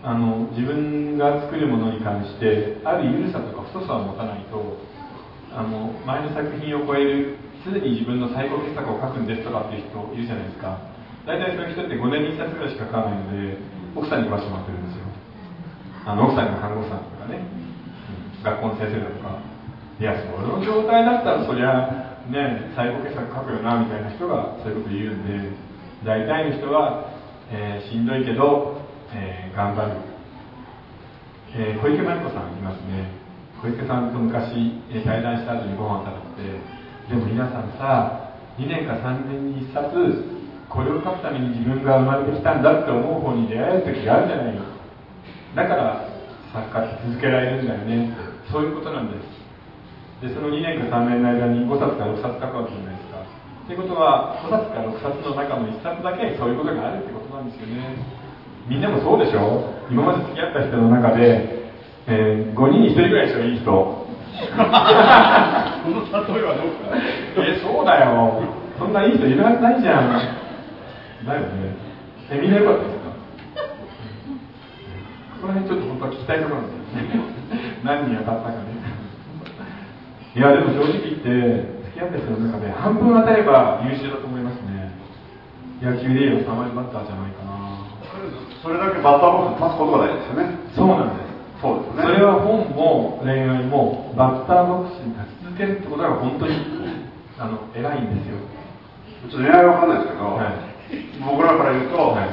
[0.03, 4.59] あの自分が作るものに関してある緩さとか太さを持たないと
[5.55, 10.75] あの前の作品を超えるすでに自分の最高傑作を書くんですとかっていう人いるじゃないですか。
[11.23, 13.55] 大体そういう人って5年に1冊ぐらいしか書かないので
[13.95, 15.07] 奥さんに言わせてもらってるんですよ。
[16.03, 17.47] あの奥さんが看護師さんとかね、
[18.43, 19.39] 学校の先生だとか。
[20.01, 25.55] いやその状態だったらそりゃね最高傑作書くよなみたいな人がそういうこと言うんで
[26.03, 27.13] 大体の人は、
[27.51, 28.82] えー、しんどいけど
[29.15, 29.91] えー、頑張る、
[31.55, 33.13] えー、小池真理子さんいますね。
[33.61, 36.59] 小池さんと昔、えー、対談した後にご飯食べて
[37.09, 39.93] でも皆さんさ2年か3年に1冊
[40.69, 44.63] これを書くために自分が生まれてきたんだって思う方に出会える時があるじゃないか
[45.55, 46.09] だから
[46.53, 48.13] 作家って続けられるんだよね。
[48.51, 49.25] そういうことなんです。
[50.21, 53.21] でその2年か3年の間に5冊か6冊書くわけじゃないですか。
[53.21, 58.22] っていうことは5冊か6冊の中の1冊だけそういうことがあるってことなんですよね。
[58.67, 59.73] みんなもそうでしょ？
[59.91, 61.63] 今まで付き合った人の中で、
[62.07, 63.67] えー、5人に1人ぐらいしかいい人。
[64.33, 68.41] この例えそうだよ。
[68.79, 70.09] そんないい人いるはずないじゃん。
[71.27, 71.47] だよね。
[72.31, 73.11] えみんなよかったですか？
[75.41, 76.83] この辺ちょっと本当は聞きたいところなんです
[77.83, 78.55] 何に当たったかね。
[80.35, 81.29] いやでも正直言って
[81.93, 84.89] 付き合キャンパスの中で半分当たれば優秀だと思いますね。
[85.83, 87.42] 野球でいう3割バッターじゃないか。
[87.42, 87.42] な
[88.63, 90.55] それだけバッターボックス立つことが大事ですよね。
[90.71, 91.35] そうなんです。
[91.59, 92.07] そうですね。
[92.07, 96.55] それは本も恋愛もバッターボックスに立ち続けるってことが本当に
[97.35, 98.39] あの偉いんですよ。
[99.27, 100.55] ちょっと恋愛は分かんないですけど、はい。
[101.27, 102.31] 僕らから言うと、はい。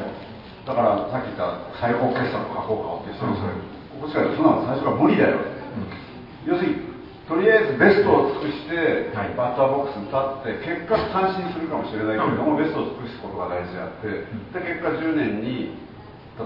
[0.63, 3.59] だからさっき言った最高傑作を書こうかって人にそれ、
[3.99, 5.59] ここしかそんなの最初から無理だよって、
[6.47, 6.91] 要するに
[7.27, 9.35] とりあえずベストを尽くして、はい。
[9.35, 15.90] バッターボックスに立って結果三振するかもしれないけれども、ベストを尽くすことが大事であって、で結果10年に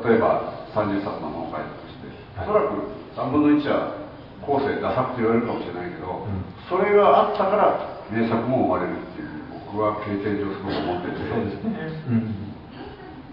[0.03, 3.95] 例えば30冊の本を書いたとして、はいおそらく3分の1は
[4.43, 9.35] 後世ダサくて言われるかもしれないけど、んそれがあったから名作も生まれるっていう
[9.75, 11.91] 僕は経験上すごく思っててそうですね。
[12.07, 12.55] うん。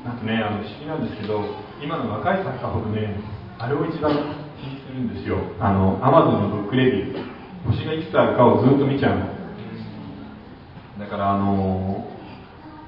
[0.05, 1.45] なんかね、あの不思議なんですけど、
[1.81, 3.13] 今の若い作家ほどね、
[3.59, 4.13] あれを一番
[4.57, 5.37] 気にするんですよ。
[5.59, 7.41] あの、アマゾンのブックレビュー。
[7.69, 9.25] 星がいくつあるかをずっと見ちゃうの。
[10.97, 12.09] だから、あの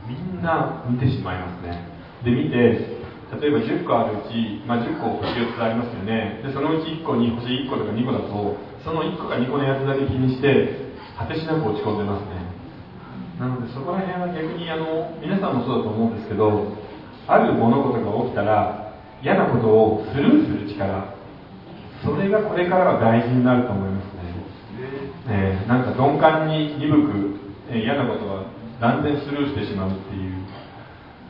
[0.07, 1.85] みんな見てしまいますね。
[2.23, 2.92] で、見て、
[3.39, 6.41] 例えば10個あるうち、まあ、10個星4つありますよね。
[6.43, 12.43] で、そのうち1個に星1個とか2個だと、その1個か2個のやつだけ気にして、果てしなく落ち込んでますね。
[13.39, 16.71] なのでそこら辺は逆にあの皆さんもそうだと思うんですけど
[17.27, 18.93] ある物事が起きたら
[19.23, 21.15] 嫌なことをスルーする力
[22.03, 24.21] それがこれからは大事になると思いますね、
[25.29, 27.39] えーなんか鈍感に鈍く、
[27.71, 28.45] えー嫌なことは
[28.79, 30.32] 断然スルーしてしまうっていう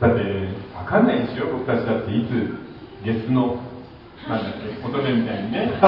[0.04, 1.48] だって分かんないですよ。
[1.48, 2.60] 僕たちだっていつ
[3.08, 3.56] ゲスの
[4.28, 5.84] なんだっけ乙女みたいにね、え ー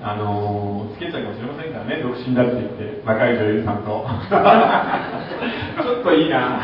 [0.00, 2.00] あのーつけちゃうかもしれませんからね。
[2.00, 4.06] 独身だって言って若い女優さんと。
[4.30, 6.38] ちょっといいな。
[6.40, 6.56] だ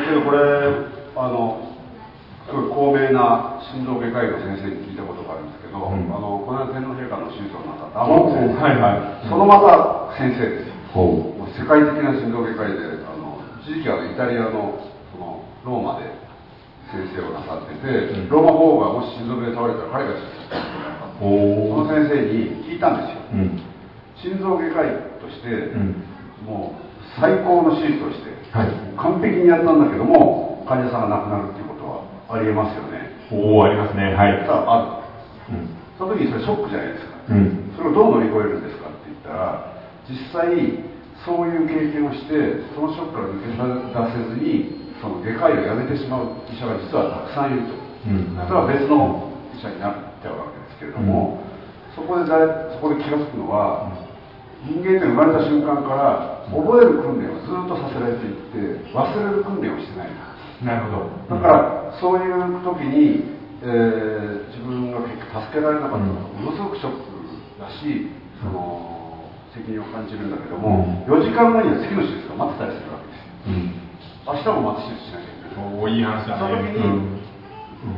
[0.00, 0.38] けどこれ
[1.16, 1.60] あの
[2.48, 6.12] すごい高名な心臓外科医の先生に聞いたことがあるんですけど、うん。
[6.12, 8.92] あのこの間天皇陛下の手術をなさったはいは
[9.24, 9.28] い。
[9.28, 10.72] そのまた先生です。
[11.40, 11.44] う。
[11.56, 13.03] 世界的な心臓外科医で
[13.64, 14.76] 一時期はイタリアの
[15.08, 16.12] そのローマで
[16.92, 18.28] 先生をなさってて、うん。
[18.28, 20.20] ローマ法王がもし心臓病で倒れたら彼が
[21.16, 23.24] その先生に聞いたんですよ。
[23.32, 23.56] うん。
[24.20, 25.96] 心臓外科医として、うん。
[26.44, 26.84] もう
[27.16, 28.68] 最高の手術をして、はい。
[29.00, 33.16] 完璧にやったんだけども患者さんが亡くなるっていうことはありえますよね。
[33.32, 34.12] おおありますね。
[34.12, 34.44] はい。
[34.44, 35.08] ただあ
[35.48, 35.56] る。
[35.56, 35.72] うん。
[35.96, 37.72] その時にそれショックじゃないですか、うん。
[37.80, 39.72] それをどう乗り越えるんですかって言ったら
[40.04, 40.52] 実際
[41.24, 43.56] そういう経験をしてそのショックから抜け出
[44.12, 48.36] せずにその外科医を辞めてしまう医者が実はたくさんいると、うん。
[48.48, 51.44] それは別の医者になっちゃうわけですけれども、
[51.96, 53.92] そこで誰そこで気が付くのは、
[54.64, 60.12] 人間って生まれた瞬間から覚える訓練をずっとさせられていって忘れる訓練をしてない。
[60.64, 61.36] なるほど。
[61.36, 67.04] だからそういう時に、えー自分が結局助けられなかったのがものすごくショック
[67.60, 68.08] だし
[68.40, 69.03] その
[69.54, 71.14] 責任を感じるんだけども、うん。
[71.14, 73.46] 4時間後には次の手術が待ってたりするわけですよ。
[73.46, 73.84] うん。
[74.26, 75.78] 明日もまた手術しなきゃいけない。
[75.78, 77.22] おおいい話だその時ねに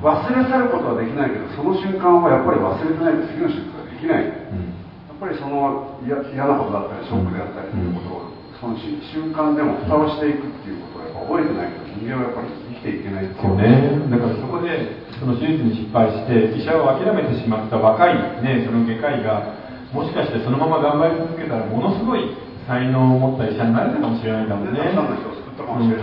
[0.03, 4.29] 忘れ去ることはできないけどその瞬間はやっぱり忘れてないと次の手術ができない。
[4.29, 4.77] うん。
[5.09, 25.95] やっぱりその嫌嫌なことだったりショックであったりということを、そのし瞬間でも蓋をしていくっていうことをやっぱ覚えてないと人間はやっぱり生きていけないっていそうね、だからそこでその手術に失敗して医者を諦めてしまった若い、ね、その外科医がもしかしてそのまま頑張り続けたらものすごい才能を持った医者になれたかもしれないたくさんの人を救ったかもね、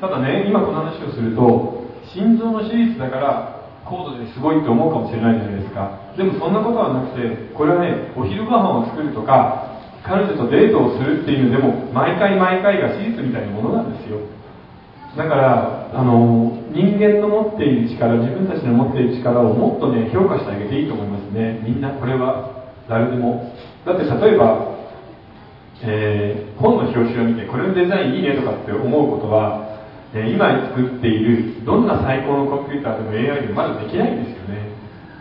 [0.00, 6.12] ただね今この話をすると心臓の手術だから高度ですごいって思うかもしれないじゃないですか。
[6.16, 14.20] でもそんなことはなくてこれはねお昼ご飯を作るとか彼女とデートをするっていうのでも毎回毎回が手術みたいなものなんですよ。
[15.16, 21.60] だからあの人間の持っている力自分たちの持っている力をもっとね評価してあげていいと思いますね。
[21.64, 22.57] みんなこれは。
[22.88, 23.54] 誰でも。
[23.84, 24.76] だって例えば、
[25.82, 29.78] えー本の表紙を見てこれのデザインいいねとかって思うことは、
[30.12, 34.72] えー今作っているどんな最高のコンピューターでも AI でもまだできないんですよね。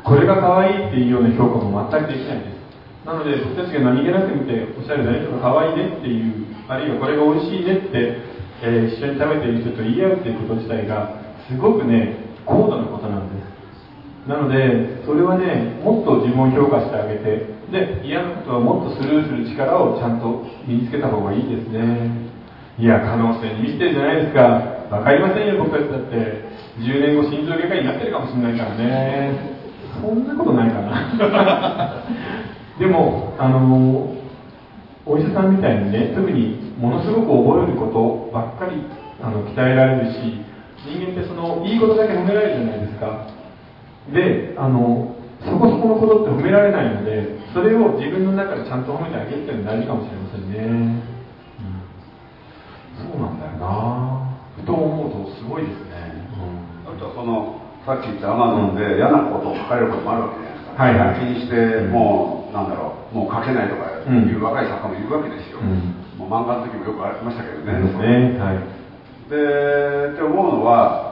[0.03, 2.57] これが可愛いっていうような評価も全くできないです。
[3.05, 8.17] なので僕たちが何気なく見ておしゃれだねとか可愛いねっていうあるいはこれが美味しいねって、
[8.63, 13.56] えー一緒に食べている人と言い合うっていうこと自体がすごくね高度なことなんです。
[14.27, 22.27] なのでそれはねもっと自分を評価してあげてで嫌なことはもっとスルーする力をちゃんと身につけた方がいいですね。
[22.79, 24.87] いや可能性に満ちてるじゃないですか。
[24.91, 26.47] 分かりませんよ僕たちだって。
[26.79, 29.57] 10年後心臓外科医になってるかもしれないからね。
[29.99, 32.03] そんなことないかな。
[32.79, 34.13] でもあの
[35.05, 38.83] お医者さんみたいにね特にものすごく覚えることばっかり
[39.23, 40.45] あの鍛えられるし
[40.85, 43.36] 人間ってそのいいことだけ褒められるじゃないですか。
[44.13, 51.01] であのそこそこのことって褒められないのでそれを自分の中でちゃんと褒めてあげるっていうのは大事かもしれませんね、うん、
[53.11, 54.27] そうなんだよな。
[54.57, 56.25] ふと思うとすごいですね、
[56.87, 65.61] うん、あとはそのさっき言ったアマゾンで嫌なことを書かれることもあるわけじゃないですか、はいはい、気にしてもう、なんだろうもう書けないとかいう若い作家もいるわけですよ、
[66.17, 68.39] もう漫画の時もよくありましたけどね、ね。
[68.39, 68.59] はい、
[69.29, 71.06] でって思うのは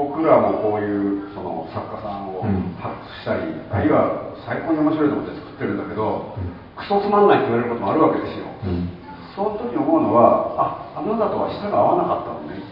[0.00, 2.40] 僕らもこういうその作家さんを
[2.80, 6.48] 発掘したり、うん、あるいは最高に面白いと思って作ってるんだけど、うん、
[6.80, 8.88] クソつまんないって言われることもあるわけですよ、うん、
[9.36, 12.64] その時思うのはああなたとは舌が合わなかったのね。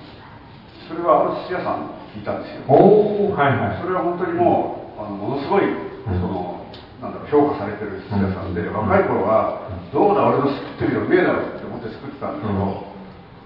[0.89, 2.65] それはある寿司屋さんにいたんですよ。
[2.65, 5.69] おはいはい、それは本当にもうあのものすごい
[6.09, 6.65] その、
[7.05, 12.88] なんだろう評価されてる寿司屋さんで、若い頃はどうだ俺の作ってるようめえだろって思って作ってたんだけど、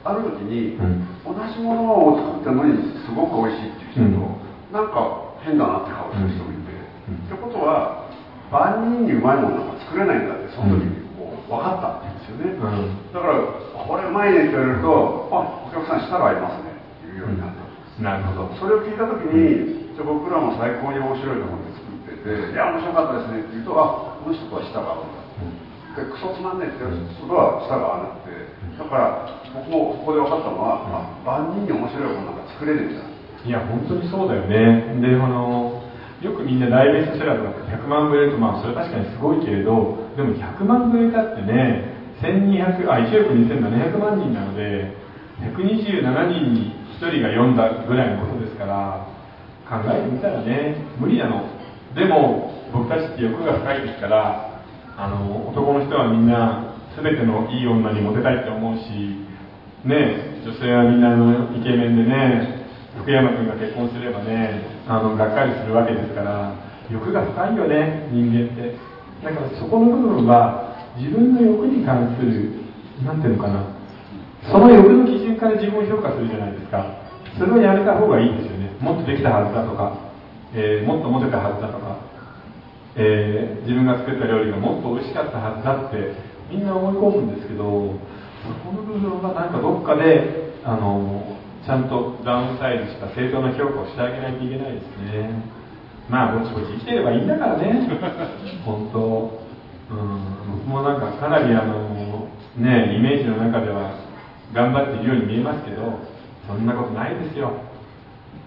[0.04, 0.78] ある時に、
[1.24, 2.74] 同じものを作ってるのに
[3.06, 4.26] すごく美味しいっていう人と、
[4.74, 8.10] なんか変だなって顔する人もいて、ってことは
[8.50, 13.38] 万人にうまいものなんか作れないんだってその時にこう分かったって言うんですよね、だから
[13.86, 17.62] これうまいねって言われるとあお客さんしたら合いますねっていうようになった、
[18.02, 18.58] なるほど。
[18.58, 25.20] それを聞いた時に、じゃ僕らも最高に面白いと思って作ってて「いや面白かったですね」って言うと「あこの人とは舌が合うんだ」
[26.00, 28.32] でクソつまんねえって言う人とは舌が合わなくて
[28.78, 30.80] だから僕もここで分かったのは、
[31.26, 33.12] あ、万人に面白いものなんか作れるんだ。
[33.44, 35.00] いや本当にそうだよね。
[35.02, 35.82] であの
[36.22, 41.90] よくみんな大ベストセラーとかって100万部売れるとまあそれ確かにすごいけれどでも100万部売れたってね
[42.22, 44.94] 1200あ1億2700万人なので
[45.42, 49.10] 127人に1人が読んだぐらいのことですから
[49.66, 51.42] 考えてみたらね無理なの。
[51.96, 54.62] でも僕たちって欲が深いですから
[54.96, 58.90] あの男の人はみんな全てのいい女にモテたいって思うし
[59.84, 62.66] ね女性はみんなのイケメンでね
[63.00, 66.54] 福山君が結婚すればねあのがっかりするわけですから
[66.90, 68.76] 欲が深いよね人間って。
[69.24, 72.60] だからそこの部分は自分の欲に関する
[73.04, 73.64] 何ていうのかな。
[74.50, 76.98] その欲の基準から自分を評価するじゃないですか。
[77.38, 78.76] それをやめた方がいいですよね。
[78.80, 79.96] もっとできたはずだとか、
[80.52, 82.12] えー、もっとモテたはずだとか
[82.94, 86.12] えー、自分が作った料理がもっと美味しかったはずだって
[86.52, 95.30] みんな思い込むんですけどそこの部分はなんかどっかであのちゃんとダウンサイズした正当な評価をしてあげないといけないですね。
[96.10, 97.88] まあぼちぼち生きてればいいんだからね。
[98.66, 99.40] 本当。
[99.88, 100.66] うん。
[100.66, 102.26] 僕もなんかかなりあの
[102.58, 103.94] ねイメージの中では
[104.52, 106.00] 頑張っているように見えますけど
[106.46, 107.52] そんなことないですよ。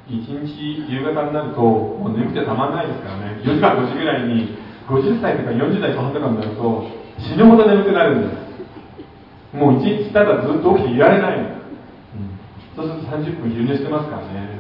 [0.10, 3.40] 1日夕方になるともう眠くてたまんないですからね。
[3.42, 11.56] 4時か5時ぐらいに50歳とか40代後半とかになると死ぬほど眠くなるんですもう1日ただずっと起きていられない、うん、
[12.76, 14.60] そうすると30分昼寝してますからね、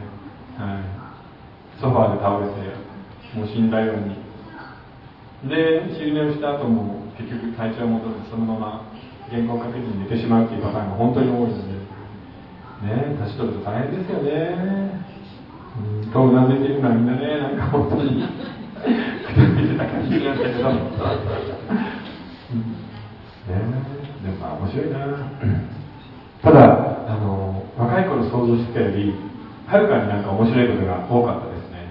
[0.57, 2.75] はい、ソファーで倒れて
[3.35, 4.15] もう死んだように。
[5.49, 8.91] で昼寝をした後も結局体調戻ってそのまま
[9.29, 11.75] 原稿かけずに寝てしまうっていうパターンが本当に多いので。
[12.85, 15.05] ね年取ると大変ですよね。
[16.11, 20.77] とうなずいてるのはみんなねなんか本当に見てた感じなんだけど、うん、
[23.47, 24.05] ね。
[24.23, 24.99] でもまあ面白いな。
[26.41, 29.13] ただあの若い頃想像してたより
[29.67, 31.89] はるかになんか面白いことが多かったですね。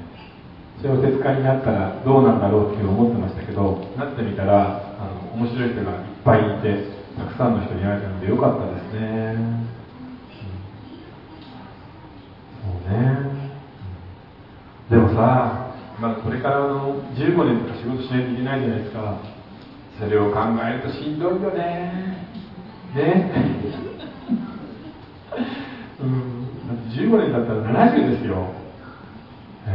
[0.82, 9.36] 小説家になったらどうなんだろうって思ってましたけどなってみたらあの面白い人がいっぱいいてたくさんの人に会えたのでよかったですね、
[12.62, 13.54] そうね。
[14.90, 19.33] でもさ、まだこれからの15年とか仕事しないといけないじゃないですか。
[19.98, 22.28] それを考えるとしんどいよね。
[22.94, 23.30] ね。
[26.00, 26.44] うん。
[26.68, 28.48] だって15年だったら70ですよ、
[29.66, 29.70] え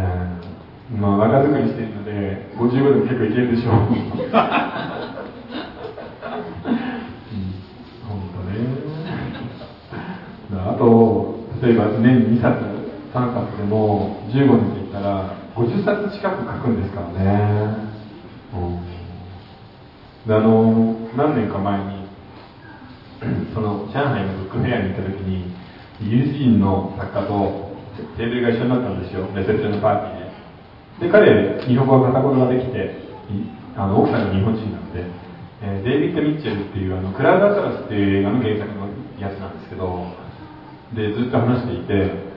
[0.94, 3.74] ー、まあ若作りしてるので55でも結構いけるでしょう。
[8.08, 8.58] 本当ね。
[10.58, 12.80] あと例えば年に2冊
[13.14, 17.76] 3冊でも15年で言ったら50冊近く書くんですからね、
[18.54, 18.89] うん、
[20.36, 22.08] あの何年か前に
[23.54, 25.56] その上海のブックフェアに行った時に
[26.02, 27.76] イギリス人の作家と
[28.16, 33.10] テーブルが一緒になったんですよレセプションのパーティーでで彼日本語が片言ができて
[33.76, 35.04] あの奥さんが日本人なんで、
[35.62, 38.88] えー、デイビッド・ミッチェルっていうあのクラウド・アトラスっていう映画の原作の
[39.20, 40.06] やつなんですけど
[40.96, 42.30] でずっと話していて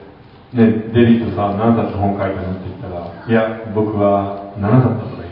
[0.53, 5.22] で、デイビッドさん何冊本書いたのって言ったら、いや、僕は7冊とか。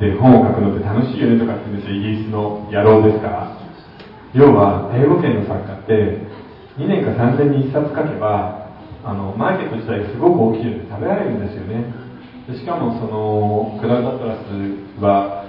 [0.00, 3.56] で、本を書くのって楽しいよねとかって言うんですよ、イギリスの野郎ですから。
[4.34, 6.26] 要は、英語圏の作家って、
[6.78, 8.68] 2年か3年に1冊書けば、
[9.04, 12.06] あの、マーケット自体すごく大きいので食べられるんですよね。
[12.46, 15.44] でしかもそのクラウドアトラスは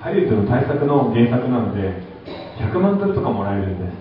[0.00, 2.00] ハリウッドの大作の原作なので
[2.56, 3.92] 100万ドルとかもらえるんで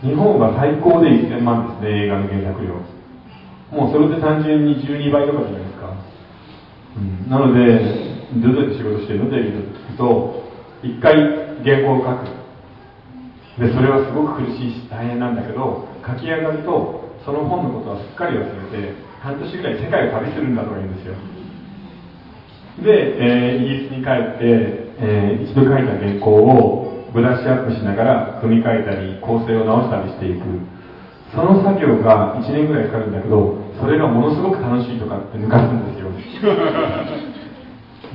[0.00, 2.80] す日本は最高で1000万ですね映画の原作料
[3.76, 5.92] もうそれで単純に12倍とかじゃないですか、
[6.96, 8.03] うん、なので
[8.42, 10.42] どうやって仕事してるのって聞くと
[10.82, 11.14] 一回
[11.62, 12.44] 原稿を書く。
[13.58, 21.14] でそれはすごく苦しいし大変なんだけど書き上がるとその本のことはすっかり忘れて半年ぐらい世界を旅するんだとか言うんですよ。
[22.82, 22.90] で、
[23.22, 30.44] えー、イギリスに帰って、えー、一度書いた原稿をブラッシュアップしながら組み替えたり構成を直したりしていく。
[31.34, 36.10] その作業が1年ぐらいかかるんだけどそれがものすごく楽しいとかって抜かすんですよ。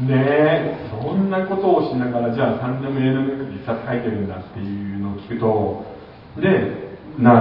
[0.08, 5.86] ねえそんなことをしながらじゃあ3年も4年も一冊書いてるんだっていうのを聞くと
[6.42, 7.32] でな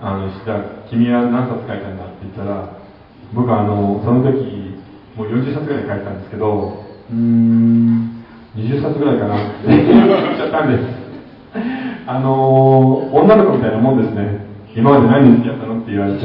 [0.00, 0.56] ああの石田
[0.90, 2.78] 君は何冊書いたんだって言ったら
[3.34, 4.80] 僕はあのその時
[5.16, 8.24] もう40冊ぐらい書いたんですけどうーん
[8.56, 10.98] 20冊ぐらいかなって言っちゃったんです。
[12.06, 14.46] あの女の子みたいなもんですね。
[14.74, 16.24] 今まで何人付き合ったのって言われて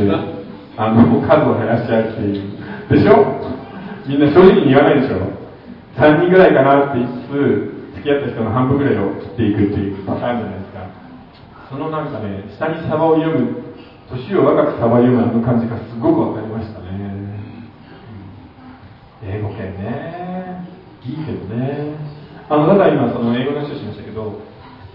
[0.77, 2.57] あの数を減らしちゃうっていう。
[2.89, 3.43] でしょ？
[4.07, 5.42] みんな正直に言わないでしょ。
[5.95, 10.89] 3人ぐらいかなって言いつつ付き合った人の半分ぐらいを切っていくっていうパターンじゃないですか
[11.69, 13.63] そのなんかね下にサバを読む
[14.09, 17.13] 年を若くサバ読むあの感じがすごく分かりましたね
[19.25, 20.67] 英語圏ね。
[21.05, 21.95] いいけどね。
[22.49, 24.41] あのただ今その英語の話をしましたけど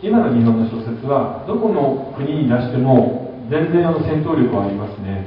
[0.03, 5.27] 今の日本の小説はどこの国に出しても全然あの戦闘力はありますね。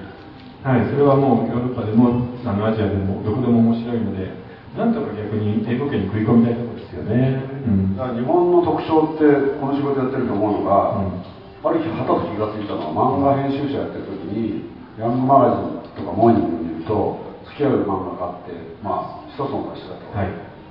[0.63, 4.29] はいそれはもうヨーロッパでもあのアジアでもどこでも面白いので
[4.77, 17.19] なんとか逆に英語圏に食い込みたいところですよね、うん、だから日本の特徴ってこの仕事やってると思うのが、うん、ある日はたと気がついたのは漫画編集者やってる時にヤングマガジンとかモーニングに見ると
[17.51, 20.07] 付き合う漫画があってまあ一つの会社だと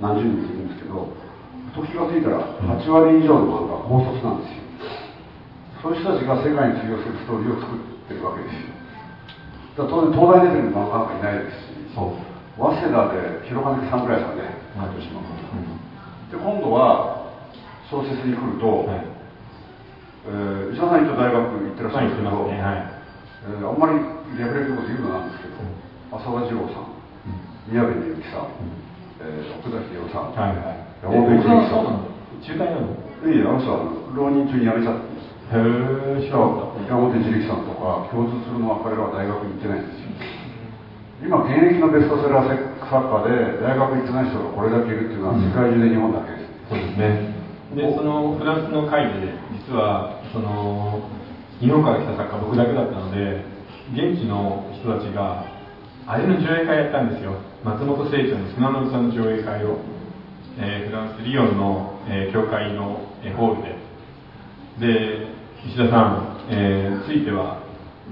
[0.01, 1.13] 何十人もいるんですけど、
[1.77, 4.61] 時がついたら8割以上の漫画が高卒なんですよ。
[5.81, 7.77] そういう人たちが世界に通用するストーリーを作っ
[8.09, 9.85] てるわけですよ。
[9.85, 12.01] だ当然東大出てる漫画なんかいないですし
[12.57, 14.43] 早稲田で広金さんぐらいですかね
[14.75, 15.79] 毎年の、うん、
[16.29, 17.31] で今度は
[17.89, 19.03] 小説に来ると、はい。
[20.21, 22.55] えー、石田さん一応大学行ってらっしゃるんですけど、はい。
[22.55, 22.87] はい。
[23.41, 23.97] えー、あんまり
[24.37, 25.59] レベレること言うのなんですけど、
[26.15, 26.93] 浅田次郎さん
[27.67, 28.53] 宮部みゆきさん、
[29.19, 32.07] えー、奥崎洋さん、はいはい、山本一之さん。
[32.41, 32.95] 中退なの？
[33.21, 33.85] いや、あの人は
[34.17, 35.13] 浪人中に辞めちゃって。
[35.51, 35.61] へ
[36.17, 36.89] え、知らなかった。
[36.89, 40.40] 山本一之さんとか、共通するのは彼らは大学に行ってないんですよ。
[41.21, 42.57] 今、現役のベストセラー作
[42.89, 46.49] 家で、大学行ってない人がこれだけいるっていうのは、世界中で日本だけです。
[46.69, 47.29] そうですね。
[47.77, 51.05] で、そのフランスの会で、実は、その、
[51.61, 53.45] 日本から来た作家僕だけだったので、
[53.93, 55.45] 現地の人たちが、
[56.07, 57.37] あれの上映会やったんですよ。
[57.63, 59.77] 松本清張の砂の歌の上映会を、
[60.57, 63.77] えー、フランス・リヨンの、えー、教会の、えー、ホールで
[64.79, 65.27] で
[65.65, 67.61] 石田さん、えー、ついては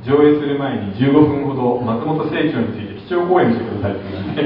[0.05, 4.45] 上映する前に15分ほど松本清張について基調講演してくださいって言われて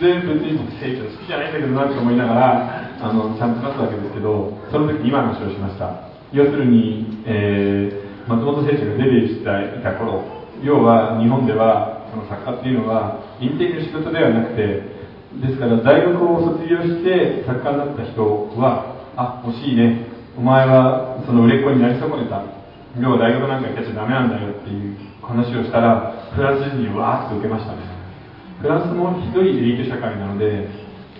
[0.00, 6.08] で別に僕清張好きじゃないんだけどなって思いながらあのちゃんとなったわけですけどその時今の話をしました。
[6.32, 10.24] 要するに、えー、松本清張がデビューしていた頃
[10.64, 14.80] 要は日本ではその作家っていうのはインテリの仕事ではなくて
[15.44, 18.24] ですから大学を卒業して作家になった人
[18.56, 20.08] はあ惜しいね。
[20.38, 22.61] お前はその売れっ子になり損ねた。
[23.00, 27.80] 要は大学なんか行っちゃダメなんだよっていう話をしたらフランス人にわーっと受けましたね。
[28.60, 30.68] フランスもひどいエリート社会なので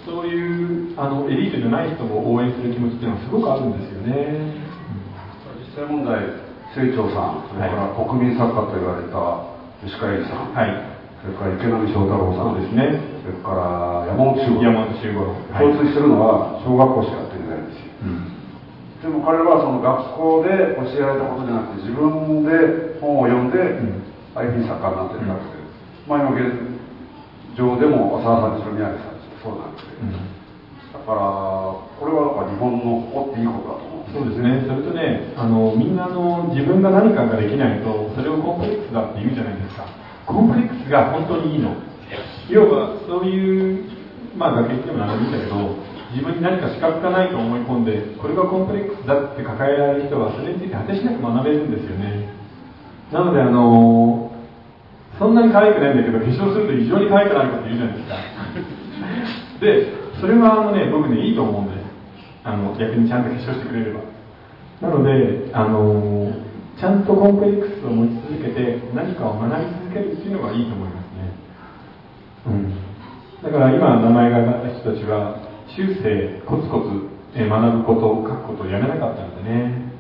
[0.06, 4.14] そういうあのエリートじゃない人を応援する気持ちっていうのはすごくあるんですよね、
[5.50, 6.42] うん、実際問題
[6.74, 9.18] 清張さんそれから国民作家と言われた
[9.82, 10.70] 吉川英治さん、はい、
[11.22, 18.32] それから池波正太郎さん、そうですね、それから山本周五山本周五共通してるのは小学校しかやってないんですよ、うん、
[19.02, 23.58] でも彼はその学校で教えられたことじゃなくて自分で本を読んで、
[24.38, 29.98] ああいうふうに作家になってるわけで、うん、まあ今現状でも浅田さんにしろ宮城さんにしろそうなんですけ
[30.94, 39.88] だからこれはだから日本の誇っていいことだとそうですね、それとね、あのみんなの自分が何かができないと、それをコンプレックスだって言うじゃないですか。
[40.26, 41.72] コンプレックスが本当にいいの。
[42.50, 43.88] 要は、そういう、
[44.36, 45.56] まあ、学歴でも何でもいいんだけど、
[46.12, 52.28] 自分に何か資格がないと思い込んで、これがコンプレックスだって抱えられる人は、それについて果てしなく学べるんですよね。
[53.12, 54.30] なので、あの
[55.18, 58.16] そんなに可愛くないんだけど、化粧すると異常に可愛くなること言うじゃないですか。
[59.60, 61.82] で、それはあのね、僕ね、いいと思うんです。
[62.44, 64.00] あの逆にちゃんと化粧してくれれば
[64.80, 66.32] なのであの
[66.78, 71.32] ちゃんとコンプレックスを持ち続けて何かを学び続けるっていうのがいいと思いますね
[72.46, 72.74] うん
[73.42, 79.92] だから今名前が挙がった人たちは終生コツコツ学ぶことを書くことをやめなかったんでね、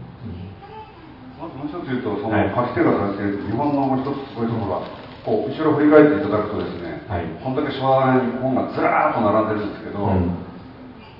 [1.40, 4.86] まずもう一つ言うとその書き手がされている日本のもう一つすごいところは
[5.24, 10.52] こう後ろ振り返っていただくとですね、はい、こんだけ初代に本がずらーっと並んでるんですけど、うん。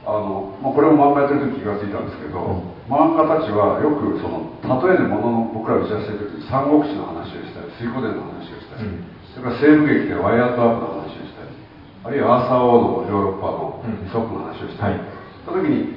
[0.03, 4.50] あのまあ、これも漫画やってる時気がついたんですけど、うん、漫画たちはよくその
[4.82, 11.55] 例えでものの僕ら打ち合わせる時三国志の話をしたり水滸伝の話をしたり、うん、それから西部劇でワイアットアップの話をしたり
[12.03, 15.95] あるいはアーサー王のヨーロッパのイソップの話をしたり、うん、した時に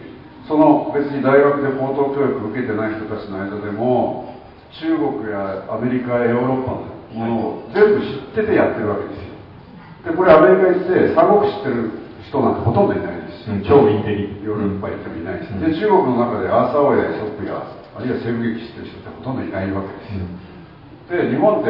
[0.47, 4.37] その別に大学で高等教育を受けてない人たちの間でも
[4.81, 10.11] 中国やアメリカやヨーロッパのものを全部知っててやってるわけですよ。
[10.11, 11.91] でこれアメリカ行って三国知ってる
[12.27, 13.25] 人なんてほとんどいない
[13.65, 17.61] 超インテリヨーロッパ行ってもいないし、で中国の中でアーサー王やエソップや
[17.95, 21.69] あるいは西部劇知ってる人ってほとんどいないわけですよ、で日本って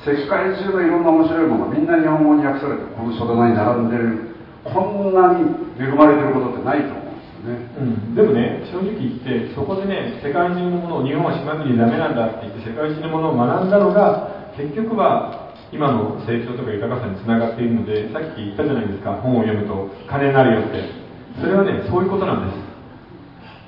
[0.00, 4.29] 世界中のいろんな面白いものがみんな日本語に訳されてこの書棚に並んでる
[4.72, 5.46] こんなに
[5.78, 21.10] 恵まれてることってないと思うんですよね、うん、でもね正直言ってそこでね世界中のものを日本は島国ダメなんだって言って世界中のものを学んだのが結局は今の成長とか豊かさにつながっているのでさっき言ったじゃないですか本を読むと金になるよって。
[21.38, 22.58] それはねそういうことなんです、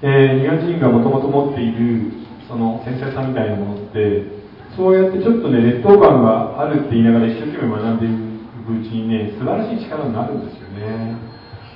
[0.02, 2.10] えー、日本人がもともと持っている
[2.48, 4.26] その先生さんみたいなものって
[4.76, 8.31] そうやってちょっとね劣等感があるって言いながら一生懸命学んでいる。
[8.62, 11.18] くうちにね素晴らしい力になるんですよね。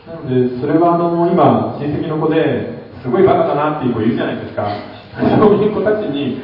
[0.07, 4.67] なのでそれはあの今親戚の子ですごいバカだなっていう子いるじゃないですか。
[5.17, 6.43] そういう子たちに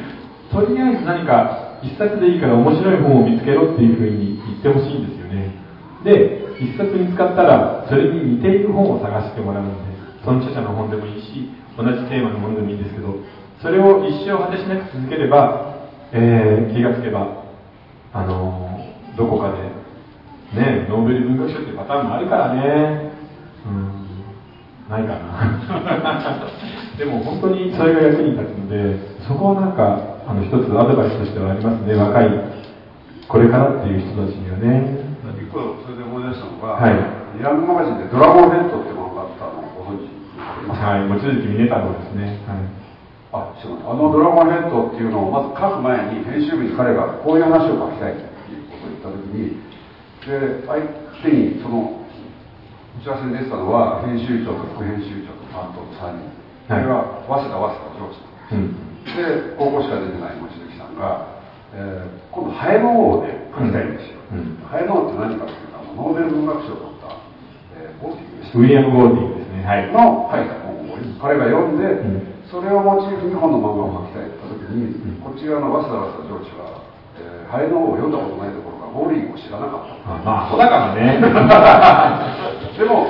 [0.51, 5.55] とりあえず何か一冊でいいから面白い本を見つけろっていうふうに言ってほしいんですよね。
[6.05, 9.74] で一冊見つかったらそれに似ている本を探してもらうんで
[10.24, 13.14] その著者の本でもいいし同じテーマのものでもいいんですけど
[13.61, 17.43] それを一生果てしなく続ければ、えー、気がつけば
[18.14, 18.78] あの、
[19.16, 19.82] どこかで
[20.55, 23.13] ねノーベル文学賞っていうパターンもあるからね。
[23.67, 24.03] うん。
[24.89, 26.49] ないかな。
[26.99, 28.97] でも本当にそれが役に立つので
[29.27, 29.99] そこはなんか
[30.29, 31.95] あの一つアドバイスとしてはありますね。
[31.95, 32.31] 若い
[33.29, 35.03] これからっていう人たちにはね。
[35.41, 36.97] 一個それで思い出したのが、はい、
[37.39, 40.13] イランマガジンで「ドラゴンヘッド」って漫画があったのご存知
[40.69, 42.83] はい望月峰太郎ですね、はい。
[43.33, 49.57] ああの「ドラゴンヘッド」っていうのをまず書く前に編集部に彼がこういう話を書きたいっていうことを言った時に
[50.27, 50.83] で相
[51.23, 51.99] 手にその
[53.01, 56.43] 打ち合わせに出てたのは編集長と副編集長と担当の3人。
[56.68, 58.77] それが早稲田早稲田上司うん、
[59.16, 61.41] で高校しか出てない望月さんが、
[61.73, 67.16] えー、今度ハエの王で書きたいんですよ、うん、ハエの王って何かっていうとノーベル文学賞を取った、
[67.81, 76.85] えー、ゴーティングですウィリアム・ゴーティングですね、はい、の書いた本を彼が読んで、うん、それをモチーフに本の漫画を書きたいって言った時に、うん、こっち側の早稲田早稲田上司は、
[77.16, 80.12] えー、ハエの王を読んだことないところがゴーを知らなかった。
[80.22, 81.16] まあそうだからね。
[82.76, 83.09] でも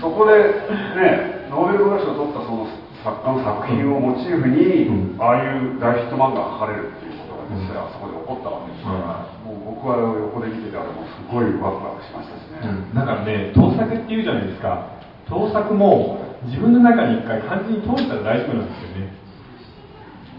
[0.00, 0.64] そこで
[0.96, 2.66] ねノーベル文学賞を取ったその
[3.04, 14.88] 作家の作品をモチーフに、うん、ああいう大ヒット漫画が書かれるっていうことが実際あそこで起こったわけですから、うん、もう僕は横で見ててあれもすごいワクワクしましたしね、うん、だからね盗作っていうじゃないですか。
[15.28, 19.12] 盗作も自分の中に一回完全に通したら大丈夫なんですよね。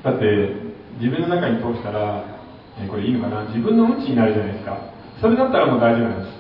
[0.04, 0.26] だって
[1.02, 2.24] 自分の中に通したら、
[2.90, 3.44] これいいのかな？
[3.48, 4.78] 自分のうんちになるじゃないですか。
[5.22, 6.38] それだったらもう大丈夫なんです。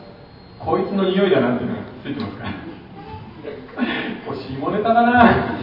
[0.59, 2.51] こいつの匂いだなっていうのがついてますから。
[4.25, 5.59] 下ネタだな。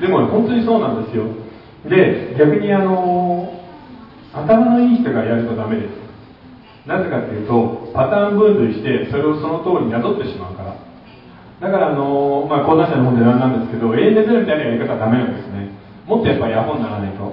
[0.00, 1.24] でも本当にそうなんですよ。
[1.88, 3.60] で逆にあの
[4.32, 5.92] 頭のいい人がやるとダメです。
[6.86, 10.76] なぜかっていうとパターン分類してそれをその通りに宿ってしまうから。
[11.60, 15.70] だからあのまあ講談社の本で何なんですけど永遠でゼロみたいなやり方はダメなんですね。
[16.06, 17.32] もっとやっぱりアホにならないと、う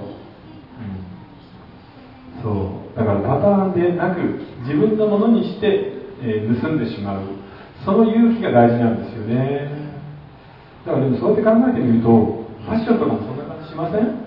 [2.40, 3.20] そうだから
[3.74, 4.20] でなく
[4.66, 5.92] 自分のものにして、
[6.22, 7.22] え、盗んでしまう。
[7.84, 9.68] その勇気が大事なんですよね。
[10.86, 14.22] だからでもそうやって考えてみるとファッションとかもそんな感じしません？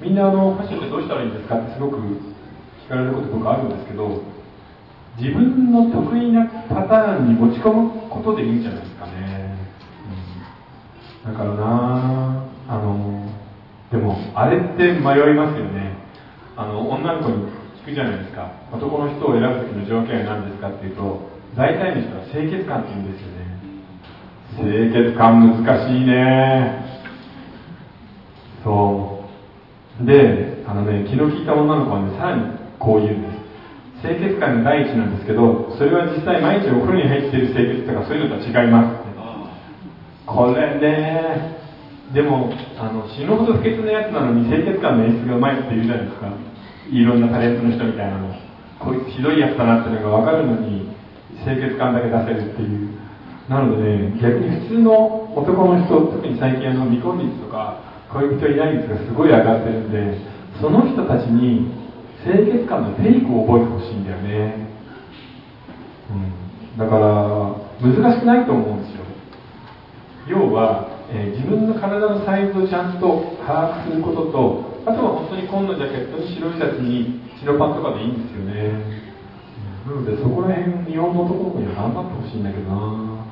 [0.00, 4.22] みんなあのファッションってどうしたらいいんですかってすごく聞かれること僕あるんですけど
[5.18, 9.58] 自分の得意なパターンに持ち込むことでいいんじゃないですかね、
[11.26, 13.28] うん、だからなあの
[13.90, 15.00] でもあれって迷い
[15.34, 15.96] ますよね。
[16.56, 17.48] あの女の子に
[17.88, 18.52] くじゃないですか。
[18.72, 23.48] 男の人を選ぶ時の条件は何ですかっていうと大体の人は清潔感って言うんですよね。
[24.56, 26.84] 清潔感難しいね。
[28.62, 29.24] そ
[30.00, 30.06] う。
[30.06, 32.42] であのね気の利いた女の子はねさらに
[32.78, 33.38] こう言うんです。
[34.02, 39.08] 清潔感が第一なんですけどそれは実際毎日お風呂に入っている清潔とかそういうのとは違います
[40.24, 41.58] これね
[42.14, 46.30] でもあの死ぬほど不潔なやつなのに清潔感の演出がうまいって言うじゃないですか。
[46.90, 48.34] いろんなタレントの人みたいなの
[48.78, 50.88] こいつひどいやつだなっていうのが分かるのに
[51.44, 52.98] 清潔感だけ出せるっていう。
[53.48, 57.80] なのでね逆に普通の男の人特に最近あの未婚率とか
[58.12, 60.18] 恋人いない率がすごい上がってるんで
[60.60, 61.72] その人たちに
[62.22, 64.68] 清潔感のフェイクを覚えてほしいんだよね、
[66.10, 69.04] うん、だから難しくないと思うんですよ。
[70.28, 79.08] 要は、えー、自分の体のサイズをちゃんと把握することとあとは本当に紺のジャケットに白いシャツに白パンとかでいいんですよね。
[79.86, 83.24] なのでそこら辺日本の男の子には頑張ってほしいんだけどな。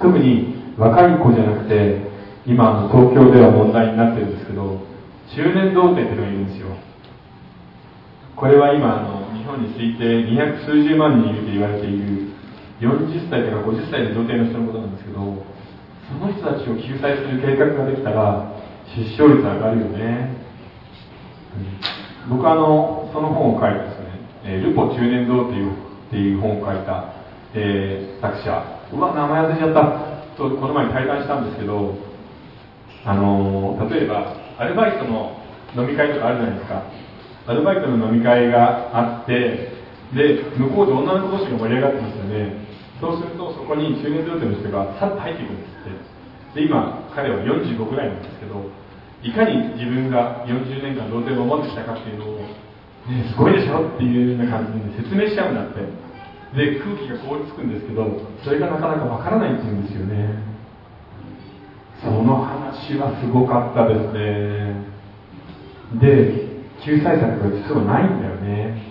[0.00, 2.10] 特に若い子じゃなくて
[2.46, 4.82] 今東京では問題になってるんですけど
[5.34, 6.76] 中年童貞ってのがいるんですよ。
[8.36, 12.32] これは今あの日本に推定200数十万人いると言われている
[12.82, 15.20] 40歳とか50歳の童貞の人のことなんですけど
[16.10, 18.50] その人たちを救済する計画ができたら
[18.96, 20.51] 出生率上がるよね、うん、
[22.28, 24.06] 僕はあのその本を書いてですね
[24.44, 25.74] 「え、ルポ中年堂」っていうっ
[26.10, 27.04] ていう本を書いた、
[27.54, 31.94] えー、作者うわ名前忘れちゃったとこの前対談したんですけど
[33.04, 35.42] あのー、例えばアルバイトの
[35.76, 36.82] 飲み会とかあるじゃないですか。
[37.46, 39.72] アルバイトの飲み会があって
[40.14, 42.52] で向こうで女の子同士が盛り上がってますよね。
[43.00, 45.70] そうするとそこに中年童貞の人がさっと入っていくんです
[46.52, 46.60] って。
[46.60, 48.62] で今彼は45ぐらいなんですけど
[49.22, 52.38] いかに自分が40年間童貞を守ってきたかっていうのを
[53.08, 56.02] ね、すごいでしょっていうような感じで説明しちゃうんだって。
[56.54, 58.04] で空気が凍りつくんですけど
[58.44, 60.52] それがなかなかわからないっていうんですよね。
[62.02, 64.84] その話はすごかったですね。
[65.98, 66.52] で
[66.84, 68.82] 救済策が実はないんだよね。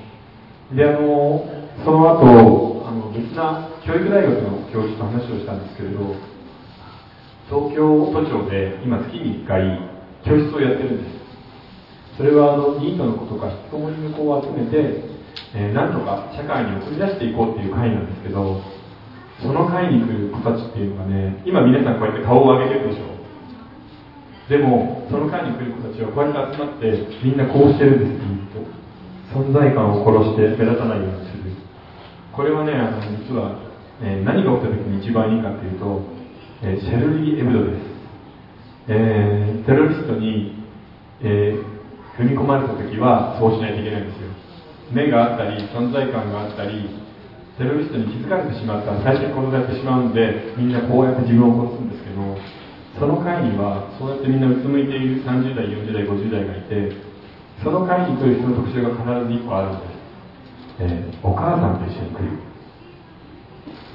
[0.73, 1.45] であの
[1.85, 6.15] その後あの別な教育大学の教授と話をしたんですけれど
[7.45, 9.90] 東京都庁で今月に1回
[10.25, 11.21] 教室をやってるんです。
[12.17, 15.01] それはあのニートの子とか引きこもりの子を集めて、
[15.55, 18.61] えー、なんとか社会に送り出していこうっていう会なんですけど
[19.41, 23.09] その会に来る子たちっていうのがね今皆さんこうやって顔を上げてるでしょ。
[24.49, 26.91] でもその会に来る子たちはこうやって集まって
[27.23, 28.81] みんなこうしてるんですっと。
[29.31, 31.55] 存在感を殺して目立たないようにする。
[32.35, 33.59] これはねあの実は、
[34.03, 36.01] えー、何が起きた時に一番いいかっていうと、
[36.63, 37.90] えー、シェルリー・エブドです、
[38.91, 40.59] えー、テロリストに、
[41.23, 41.71] えー
[42.21, 44.29] 踏み込まれた時はそうしないといけないんですよ。
[44.91, 46.85] 目があったり存在感があったり
[47.57, 52.19] テロリストに気づかれてしまったら最初に殺されてしまうんでみんなこうやって自分を殺すんですけど
[52.99, 56.91] その会にはそうやってみんなうつむいている30代40代50代がいて
[57.63, 59.95] その会に来る人の特徴が必ず1個あるんです、
[60.83, 62.35] えー、お母さんと一緒に来る。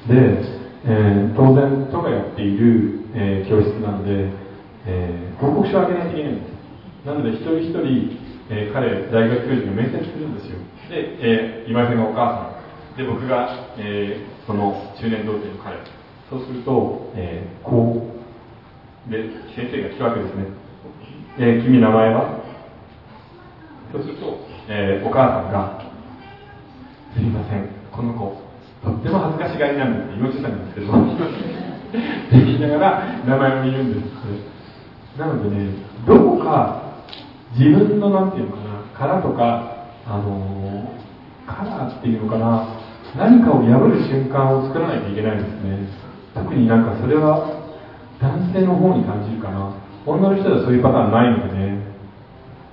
[0.07, 0.41] で、
[0.85, 4.46] えー、当然都がやっている、えー、教室なので、
[4.87, 6.57] え報告書をあげないといけないんです
[7.05, 8.19] なので一人一人、
[8.49, 10.57] えー、彼大学教授が面接するんですよ。
[10.89, 12.97] で、えー、今井さんがお母さん。
[12.97, 15.77] で僕が、えー、その中年童貞の彼。
[16.29, 18.11] そうすると、えー、こ
[19.07, 20.45] うで先生が聞くわけですね、
[21.39, 22.43] えー、君名前は？
[23.93, 25.79] そうすると、えー、お母さんが
[27.15, 27.69] 「すいません。
[27.91, 28.41] この子
[28.83, 30.91] とっても恥ずかしがりなんです」って言おうとしたんですけど。
[31.87, 31.99] って
[32.31, 34.56] 言いながら名前を見るんです。
[35.17, 35.71] なのでね
[36.05, 37.03] どこか
[37.57, 40.93] 自分のなんていうのかな殻とかあの
[41.45, 42.79] カラーっていうのかな
[43.15, 45.87] 何かを破る瞬間を作らないといけないんですね。
[46.35, 47.49] 特になんかそれは
[48.21, 49.73] 男性の方に感じるかな。
[50.05, 51.83] 女の人ではそういうパターンないのでね、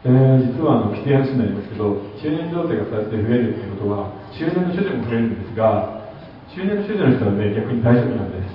[0.04, 6.12] えー、実はあの規定話になりますけど中年女性がそうやって増えるっていうことは中年の処女も増えるんですが
[6.54, 8.54] 中年の処女の人はね逆に大丈夫なんです。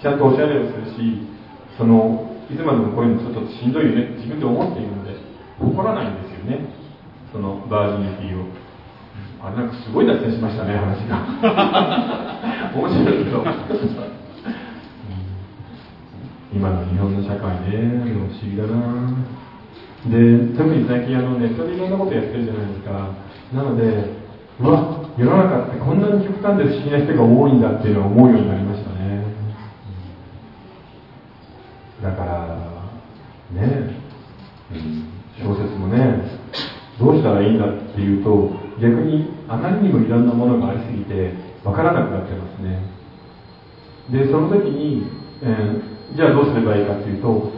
[0.00, 1.24] ちゃんとおしゃれをするし
[1.76, 4.16] そのいつまでもこういうのちょっとしんどいよね。
[4.20, 5.16] 自分で思っているので
[5.58, 6.68] 誇らないんですよね。
[7.32, 8.44] そのバージニティを。
[9.40, 11.24] あれなんかすごい脱線しましたね話が。
[12.76, 13.44] 面白いけど。
[16.52, 18.04] 今の日本の社会ね。
[18.04, 19.34] 不思議だな。
[20.06, 23.08] で特に最近あのネットでいろんなことやってるじゃないですか。
[23.54, 24.24] なので
[24.60, 29.24] うわ世の中ってこんなに極端で不思議な人が多いんだっていうのを思うようになりましたね
[32.04, 32.46] だから
[33.50, 33.96] ね、
[34.70, 36.22] うん小説もね
[36.98, 38.50] どうしたらいいんだっていうと
[38.80, 41.34] 逆にあまりにもいろんなものがありすぎて
[41.64, 42.78] わからなくなっちゃいますね。
[44.12, 45.08] でその時に、
[45.42, 47.50] えー、じゃあどうすればいいかっていうと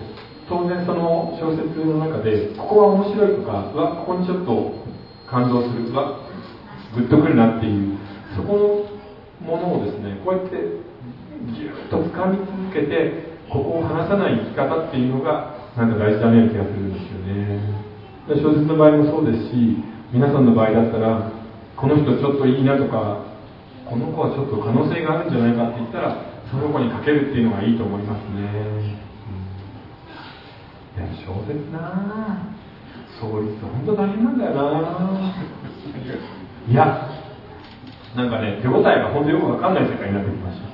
[0.49, 4.73] 当然その小説の中でここは面白いとかわここにちょっと
[5.29, 6.21] 感動するうわ
[6.95, 7.99] グッとくるなっていう
[8.37, 8.89] そこ
[9.43, 10.57] のものをですねこうやって
[11.53, 17.61] ぎゅっと掴み続けてここを離さない生き方っていうのがなんか大事だね気がするんですよね。
[18.29, 19.79] 小説の場合もそうですし
[20.13, 21.31] 皆さんの場合だったら
[21.77, 23.23] この人ちょっといいなとか
[23.87, 28.51] この子はちょっと可能性があるんじゃないかって言ったらその子にかけるっていうのがいいと思いますね、
[30.99, 32.51] うん、いや小説な
[33.21, 34.63] そういつ本当大変なんだよな
[36.67, 37.11] いや
[38.17, 40.67] なんかね手応えが本当よくわかんない世界になってきました。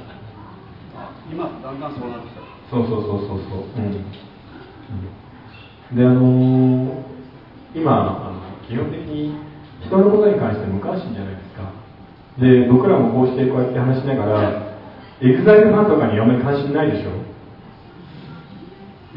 [1.31, 2.42] 今だんだんそうなってきた。
[2.73, 3.69] そうそうそうそうそう。
[3.77, 4.01] うん、う
[5.93, 6.89] ん、であのー、
[7.77, 9.37] 今あの基本的に
[9.85, 11.69] 人のことに関して無関心じゃないですか。
[12.41, 14.73] で僕らもこうしてこうやって話しながら
[15.21, 17.11] エグザイルファンとかにあんまり関心ないでしょ？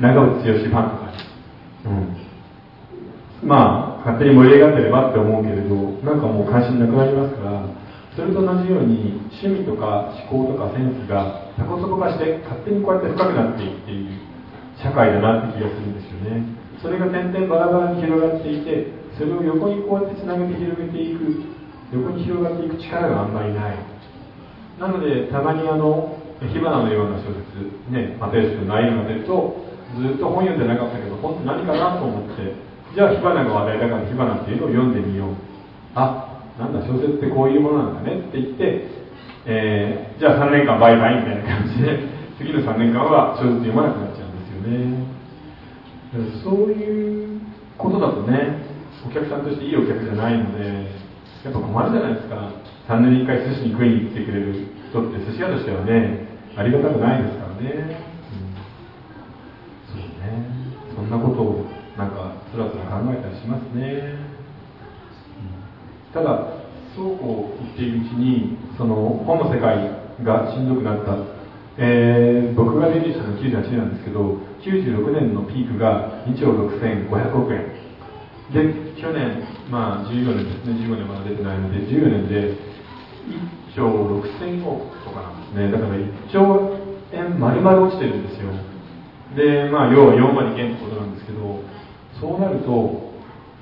[0.02, 0.84] 長渕剛ファンとか
[1.86, 1.90] う
[3.46, 3.48] ん。
[3.48, 7.66] まあ勝手に盛り上がってればって思うけれどなんかもう関心なくなりますから
[8.16, 14.20] それと同じように趣味とか思考とかセンスがタコそこ化して勝手にこうやって深くなっていっていう
[14.82, 16.44] 社会だなって気がするんですよね。
[16.82, 21.48] それが点々バラバラに広がっていてそれを横にこうやってつなげて広げていく
[21.94, 23.78] 横に広がっていく力があんまりない。
[24.80, 29.64] なのでたまにあの火花のような小説ね又吉君の内容が出ると
[29.96, 32.52] ずっと本読んでなかったけど本って何かなと思って
[32.94, 35.36] じゃあ火花が話題だから火花っていうのを読んでみよう。
[35.96, 38.88] あなんだ小説ってこういうものなんだねって言って、
[39.46, 42.00] えー、じゃあ3年間バイバイみたいな感じで
[42.38, 45.06] 次の3年間は小説読まなくなっちゃうんですよね。
[46.44, 47.42] そういう
[47.78, 48.58] ことだとね
[49.06, 50.66] お客さんとしていいお客じゃないので
[51.44, 52.50] やっぱ困るじゃないですか。
[52.88, 54.54] 3年に1回寿司に食いに来てくれる
[54.90, 56.26] 人って寿司屋としてはね
[56.56, 58.00] ありがたくないですからね、
[59.94, 60.66] うん、そうね。
[60.96, 61.66] そんなことを
[61.98, 64.16] なんかつらつら考えたりしますね、
[66.14, 66.65] うん、ただ
[66.96, 68.96] そうこう言っているうちにその
[69.28, 69.92] 本の世界
[70.24, 71.18] がしんどくなった、
[71.78, 77.86] えー、僕がデビューしたのは98年なんですけど96年のピークが2兆6500億円。
[78.54, 82.54] で去年、まあ、14年ですね、15年まだ出てないので、14年で
[83.74, 86.78] 1兆6000億とかなんですね、だから1兆
[87.12, 88.52] 円丸々落ちてるんですよ。
[89.36, 91.60] で、まあ、要は4割減ってことなんですけど、
[92.20, 93.12] そうなると、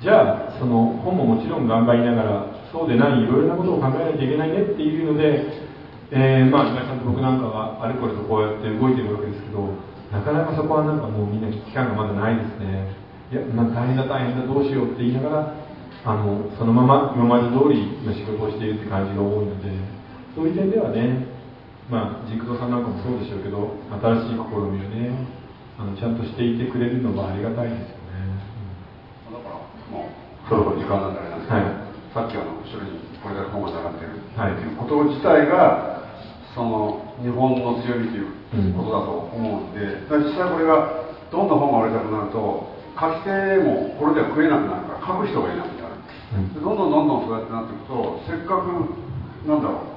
[0.02, 5.46] じゃあ、その本ももちろん頑張りながら、そうでないいろいろなことを考えないといけないねっていうので、
[6.10, 9.78] えー、まあ、今井さんと僕なんかはあれこれとこうやって動いてるわけですけど、
[10.10, 12.90] なかなかそこはなんかもうみんな危機感がまだないですね。
[13.30, 15.54] いや、まあ、大変だ大変だどうしようって言いながら
[16.06, 19.72] あのそのまま今まで通りの仕事をしているって感じが多いので
[20.36, 21.26] そういう点ではね
[21.90, 25.16] まあ軸蔵さんなんかもそうでしょうけど新しい試みをね
[25.80, 28.38] あのちゃんとしていてくれるのはありがたいですよね、
[29.32, 29.58] うん、だから
[29.90, 31.83] もうそろそろ時間なんであれなんですけど、はい、
[32.14, 34.22] さっきあの後ろにこれだけ本が並んでる。
[34.22, 36.06] っていうこと自体が
[36.54, 45.98] その日本の強みということだと思うんで、うん、実際これがどんな本が売れたくなると書き手もこれでは食えなくなるから書く人がいなくなる、
[46.54, 48.70] うん、どんどんどんどんそうやってなっていくとせっかく
[49.50, 49.94] なんだろう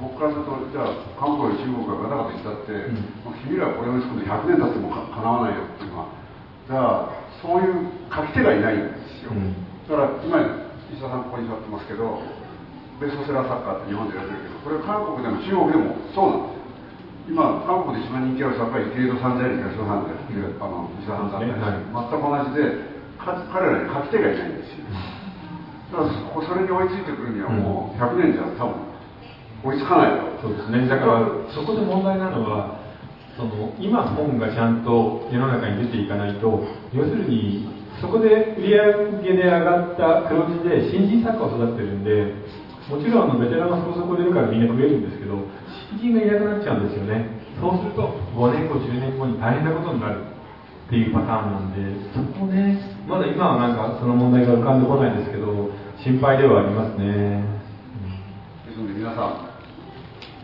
[0.00, 6.12] 僕からするとじゃあ韓国や中国がガタガタ言ったって、うん、君らこれを作って100年経ってもかなわないよっていうのは
[6.68, 9.56] じゃあそういう書き手がいないんですよ、うん、
[9.88, 12.20] だから今石田さんここに座ってますけど
[13.00, 16.62] ベストセラー作家って日本でやってるけどこれ韓国でも中国でもそうなんです
[17.22, 20.18] 今、韓国で一番人気ある作家は池井戸さんですか、さんで、
[20.58, 22.82] あの石田さんだったり、全く同じで、
[23.14, 24.90] か彼らに書き手がいないんですよ。
[25.94, 28.74] だからそれに追いついてくるにはもう100年じゃ多分
[29.62, 30.88] 追いつかないそうですね。
[30.88, 31.22] だから
[31.54, 32.82] そこで問題なのは、
[33.36, 37.70] その今本がちゃんと世の中に出ていかないと、要するに
[38.02, 42.34] そこで売り上げで上がった黒字で新人作家を育ててるんで、
[42.90, 45.38] もちろんあのベテランがそこそこ出るからみんな食えるんですけど、
[45.94, 47.38] 新人がいなくなっちゃうんですよね。
[47.62, 51.78] そうすると、5年後、10年後に大変なことになるっていうパターンなんで、
[52.10, 52.74] そこね、
[53.06, 55.70] まだ今はなんかその問題が浮かんでこないんですけど、
[56.02, 57.46] 心配ではありますね。
[58.66, 59.51] ですので皆さん、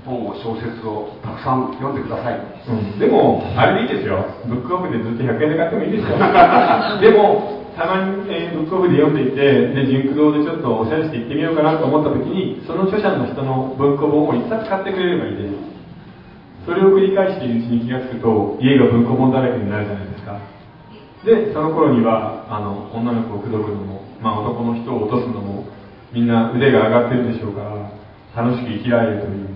[0.04, 6.18] 本を小説をたくさん読んでください、うん、でもあれでいいですよブックオフでずっと100円で買ってもいいですよ
[7.00, 15.54] でもたまに、えー、ブックオフで読んでいて、で、ジンク堂でちょっとおしゃれして行ってみようかなと思った時に、その著者の人の文庫本を一冊買ってくれればいいです。
[16.66, 20.42] それを繰り返しているうちに気がつくと、家が文庫本だらけになるじゃないですか。
[21.22, 25.70] で、その頃には、あの、女の子を口説くのも、まあ男の人を落とすのも、
[26.10, 29.47] みんな腕が上がってるでしょうから、楽しく生きられるという、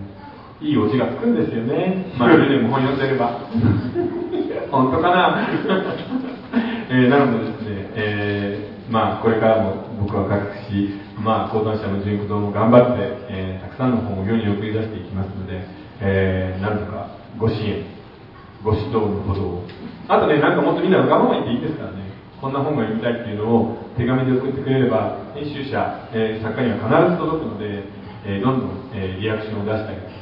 [0.63, 2.07] いいオチがつくんですよね。
[2.17, 3.41] まあ、でも本読んでれば。
[4.71, 5.49] 本当かな？
[6.89, 10.25] えー、なのでですね、えー、まあ、これからも僕は
[10.71, 15.67] し、まあ、講談社の純駆動も頑張って、えー、たくさんの本を世に送り出していきますので、
[16.01, 17.09] えー、なんとか
[17.39, 17.83] ご支援、
[18.63, 19.65] ご指導のほどを。
[20.09, 22.13] あとね、なんかもっとみんなわがまま言っていいですからね。
[22.41, 27.83] こんな本が読みたいっていうのを手紙で送ってくれれば、編集者、えー、作家には必ず届くので、
[28.25, 30.22] えーどんどん、えーリアクションを出してあげてください、は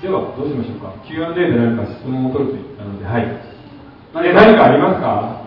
[0.00, 3.22] ではどうしましょうか？Q&A で何か質問を取ると言ったのではい。
[3.26, 5.42] え何かありますか？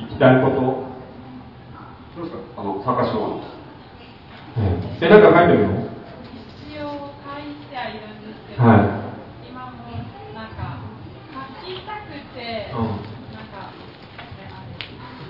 [0.00, 0.56] 聞きたいこと。
[2.16, 2.60] どうですか？
[2.60, 3.44] あの坂島の
[4.56, 5.84] え、なんか書いてるの？
[6.64, 8.88] 一応書いてはいるんですけど、はい。
[9.52, 9.84] 今も
[10.32, 10.80] なんか
[11.28, 13.04] 書きたくて、うん。
[13.36, 13.68] なんか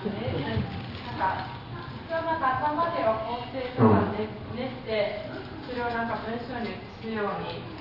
[0.07, 1.59] えなんか
[2.07, 5.27] 一応なんか頭では構成とかね練って
[5.67, 6.71] それをなんか文章に
[7.03, 7.74] 移すように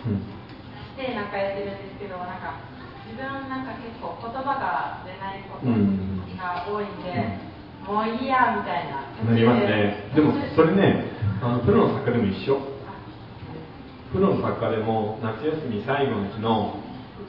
[1.06, 2.64] てなんかやってるんですけどなんか
[3.04, 6.24] 自分なんか結構言葉が出ないことうん。
[6.40, 7.40] が多いんで、
[7.86, 9.04] もういいやみたいな。
[9.28, 10.10] なりますね。
[10.16, 12.58] でもそれねあのプロの作家でも一緒。
[14.12, 16.80] プロの作家でも夏休み最後の日の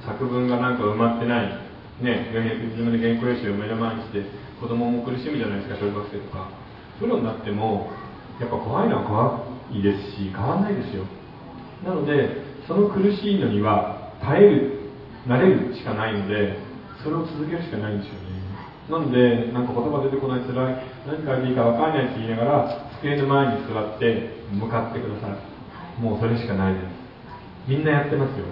[0.07, 1.49] 作文がなんか埋まってない。
[2.01, 2.31] ね
[2.75, 4.23] 自分で原稿用紙を目の前にして
[4.61, 6.49] 子供も苦しむじゃないですか小学生とか。
[6.99, 7.91] プロになっても
[8.41, 11.05] やっぱ怖いのは怖いですし変わんないですよ。
[11.85, 14.91] なのでその苦しいのには耐える
[15.27, 16.59] 慣れるしかないので
[17.03, 18.35] それを続けるしかないんですよね。
[18.89, 26.85] なのでなんか言葉出てこない辛い何書いいか分かんないって言いながら机の前に座って向かってくださいもうそれしかないです。
[27.67, 28.45] みんなやってますよ、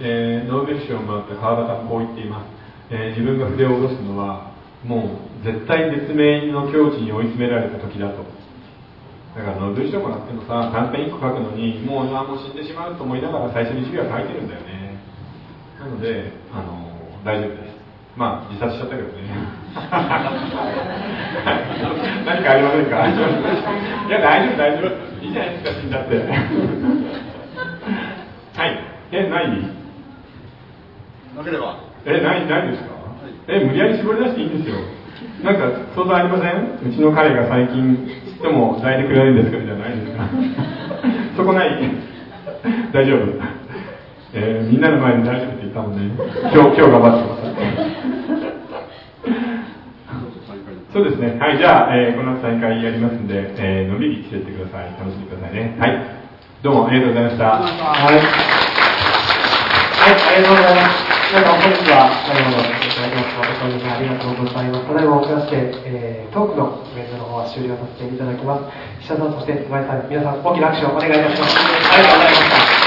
[0.00, 2.46] えーノーベル賞をもらった川端さんこう言っています、
[2.90, 4.52] えー自分が筆を下ろすのは
[4.84, 8.26] もう絶対絶命の境地に追い詰められた時だと。
[9.38, 14.98] だからノーベル賞もらってもさ短編1個書くのにもうあもう死んでしまうと思いながら最初に授業は書いてるんだよね。
[15.78, 16.90] なのであの
[17.24, 17.78] 大丈夫です。
[18.18, 19.22] まあ自殺しちゃったけどね。
[19.78, 21.62] は い
[22.26, 23.06] 何かありませんか？
[24.10, 25.22] いや大丈夫大丈夫。
[25.24, 26.16] いいじゃないですか死んだって。
[28.58, 28.76] はい。
[29.12, 29.62] え何
[31.38, 31.76] なければ。
[32.06, 32.88] え何何ですか？
[33.46, 34.76] え無理やり絞り出していいんですよ。
[35.44, 36.78] なんか想像ありません？
[36.90, 37.96] うちの彼が最近
[38.42, 39.58] でも抱いてくれるんですか？
[39.64, 40.24] じゃないですか？
[41.36, 41.70] そこない？
[42.92, 43.18] 大丈夫？
[44.34, 46.12] えーみんなの前で大丈夫って言ったもんね
[46.52, 47.54] 今日 今日頑張ってください
[50.92, 51.36] そうですね。
[51.38, 54.86] はい、じゃあ、えーこの後大会やりますんで、えーのんびり来てってください。
[54.98, 55.76] 楽しんでくださいね。
[55.78, 55.98] はい。
[56.62, 57.44] どうもありがとうございました。
[57.44, 58.14] はい。
[58.14, 58.22] はい、
[60.12, 61.17] ありがとうございます。
[61.28, 63.44] 皆さん、本日は最後までいただきました。
[63.44, 64.86] おかげでありがとうございます。
[64.88, 68.64] ただいまおきまして、えートークのイベントの方は終了させていただきます。
[69.04, 71.58] 石田さん、そして今井さん、皆さん、大きな拍手をお願いいたします。
[71.92, 72.77] ありがとうございました。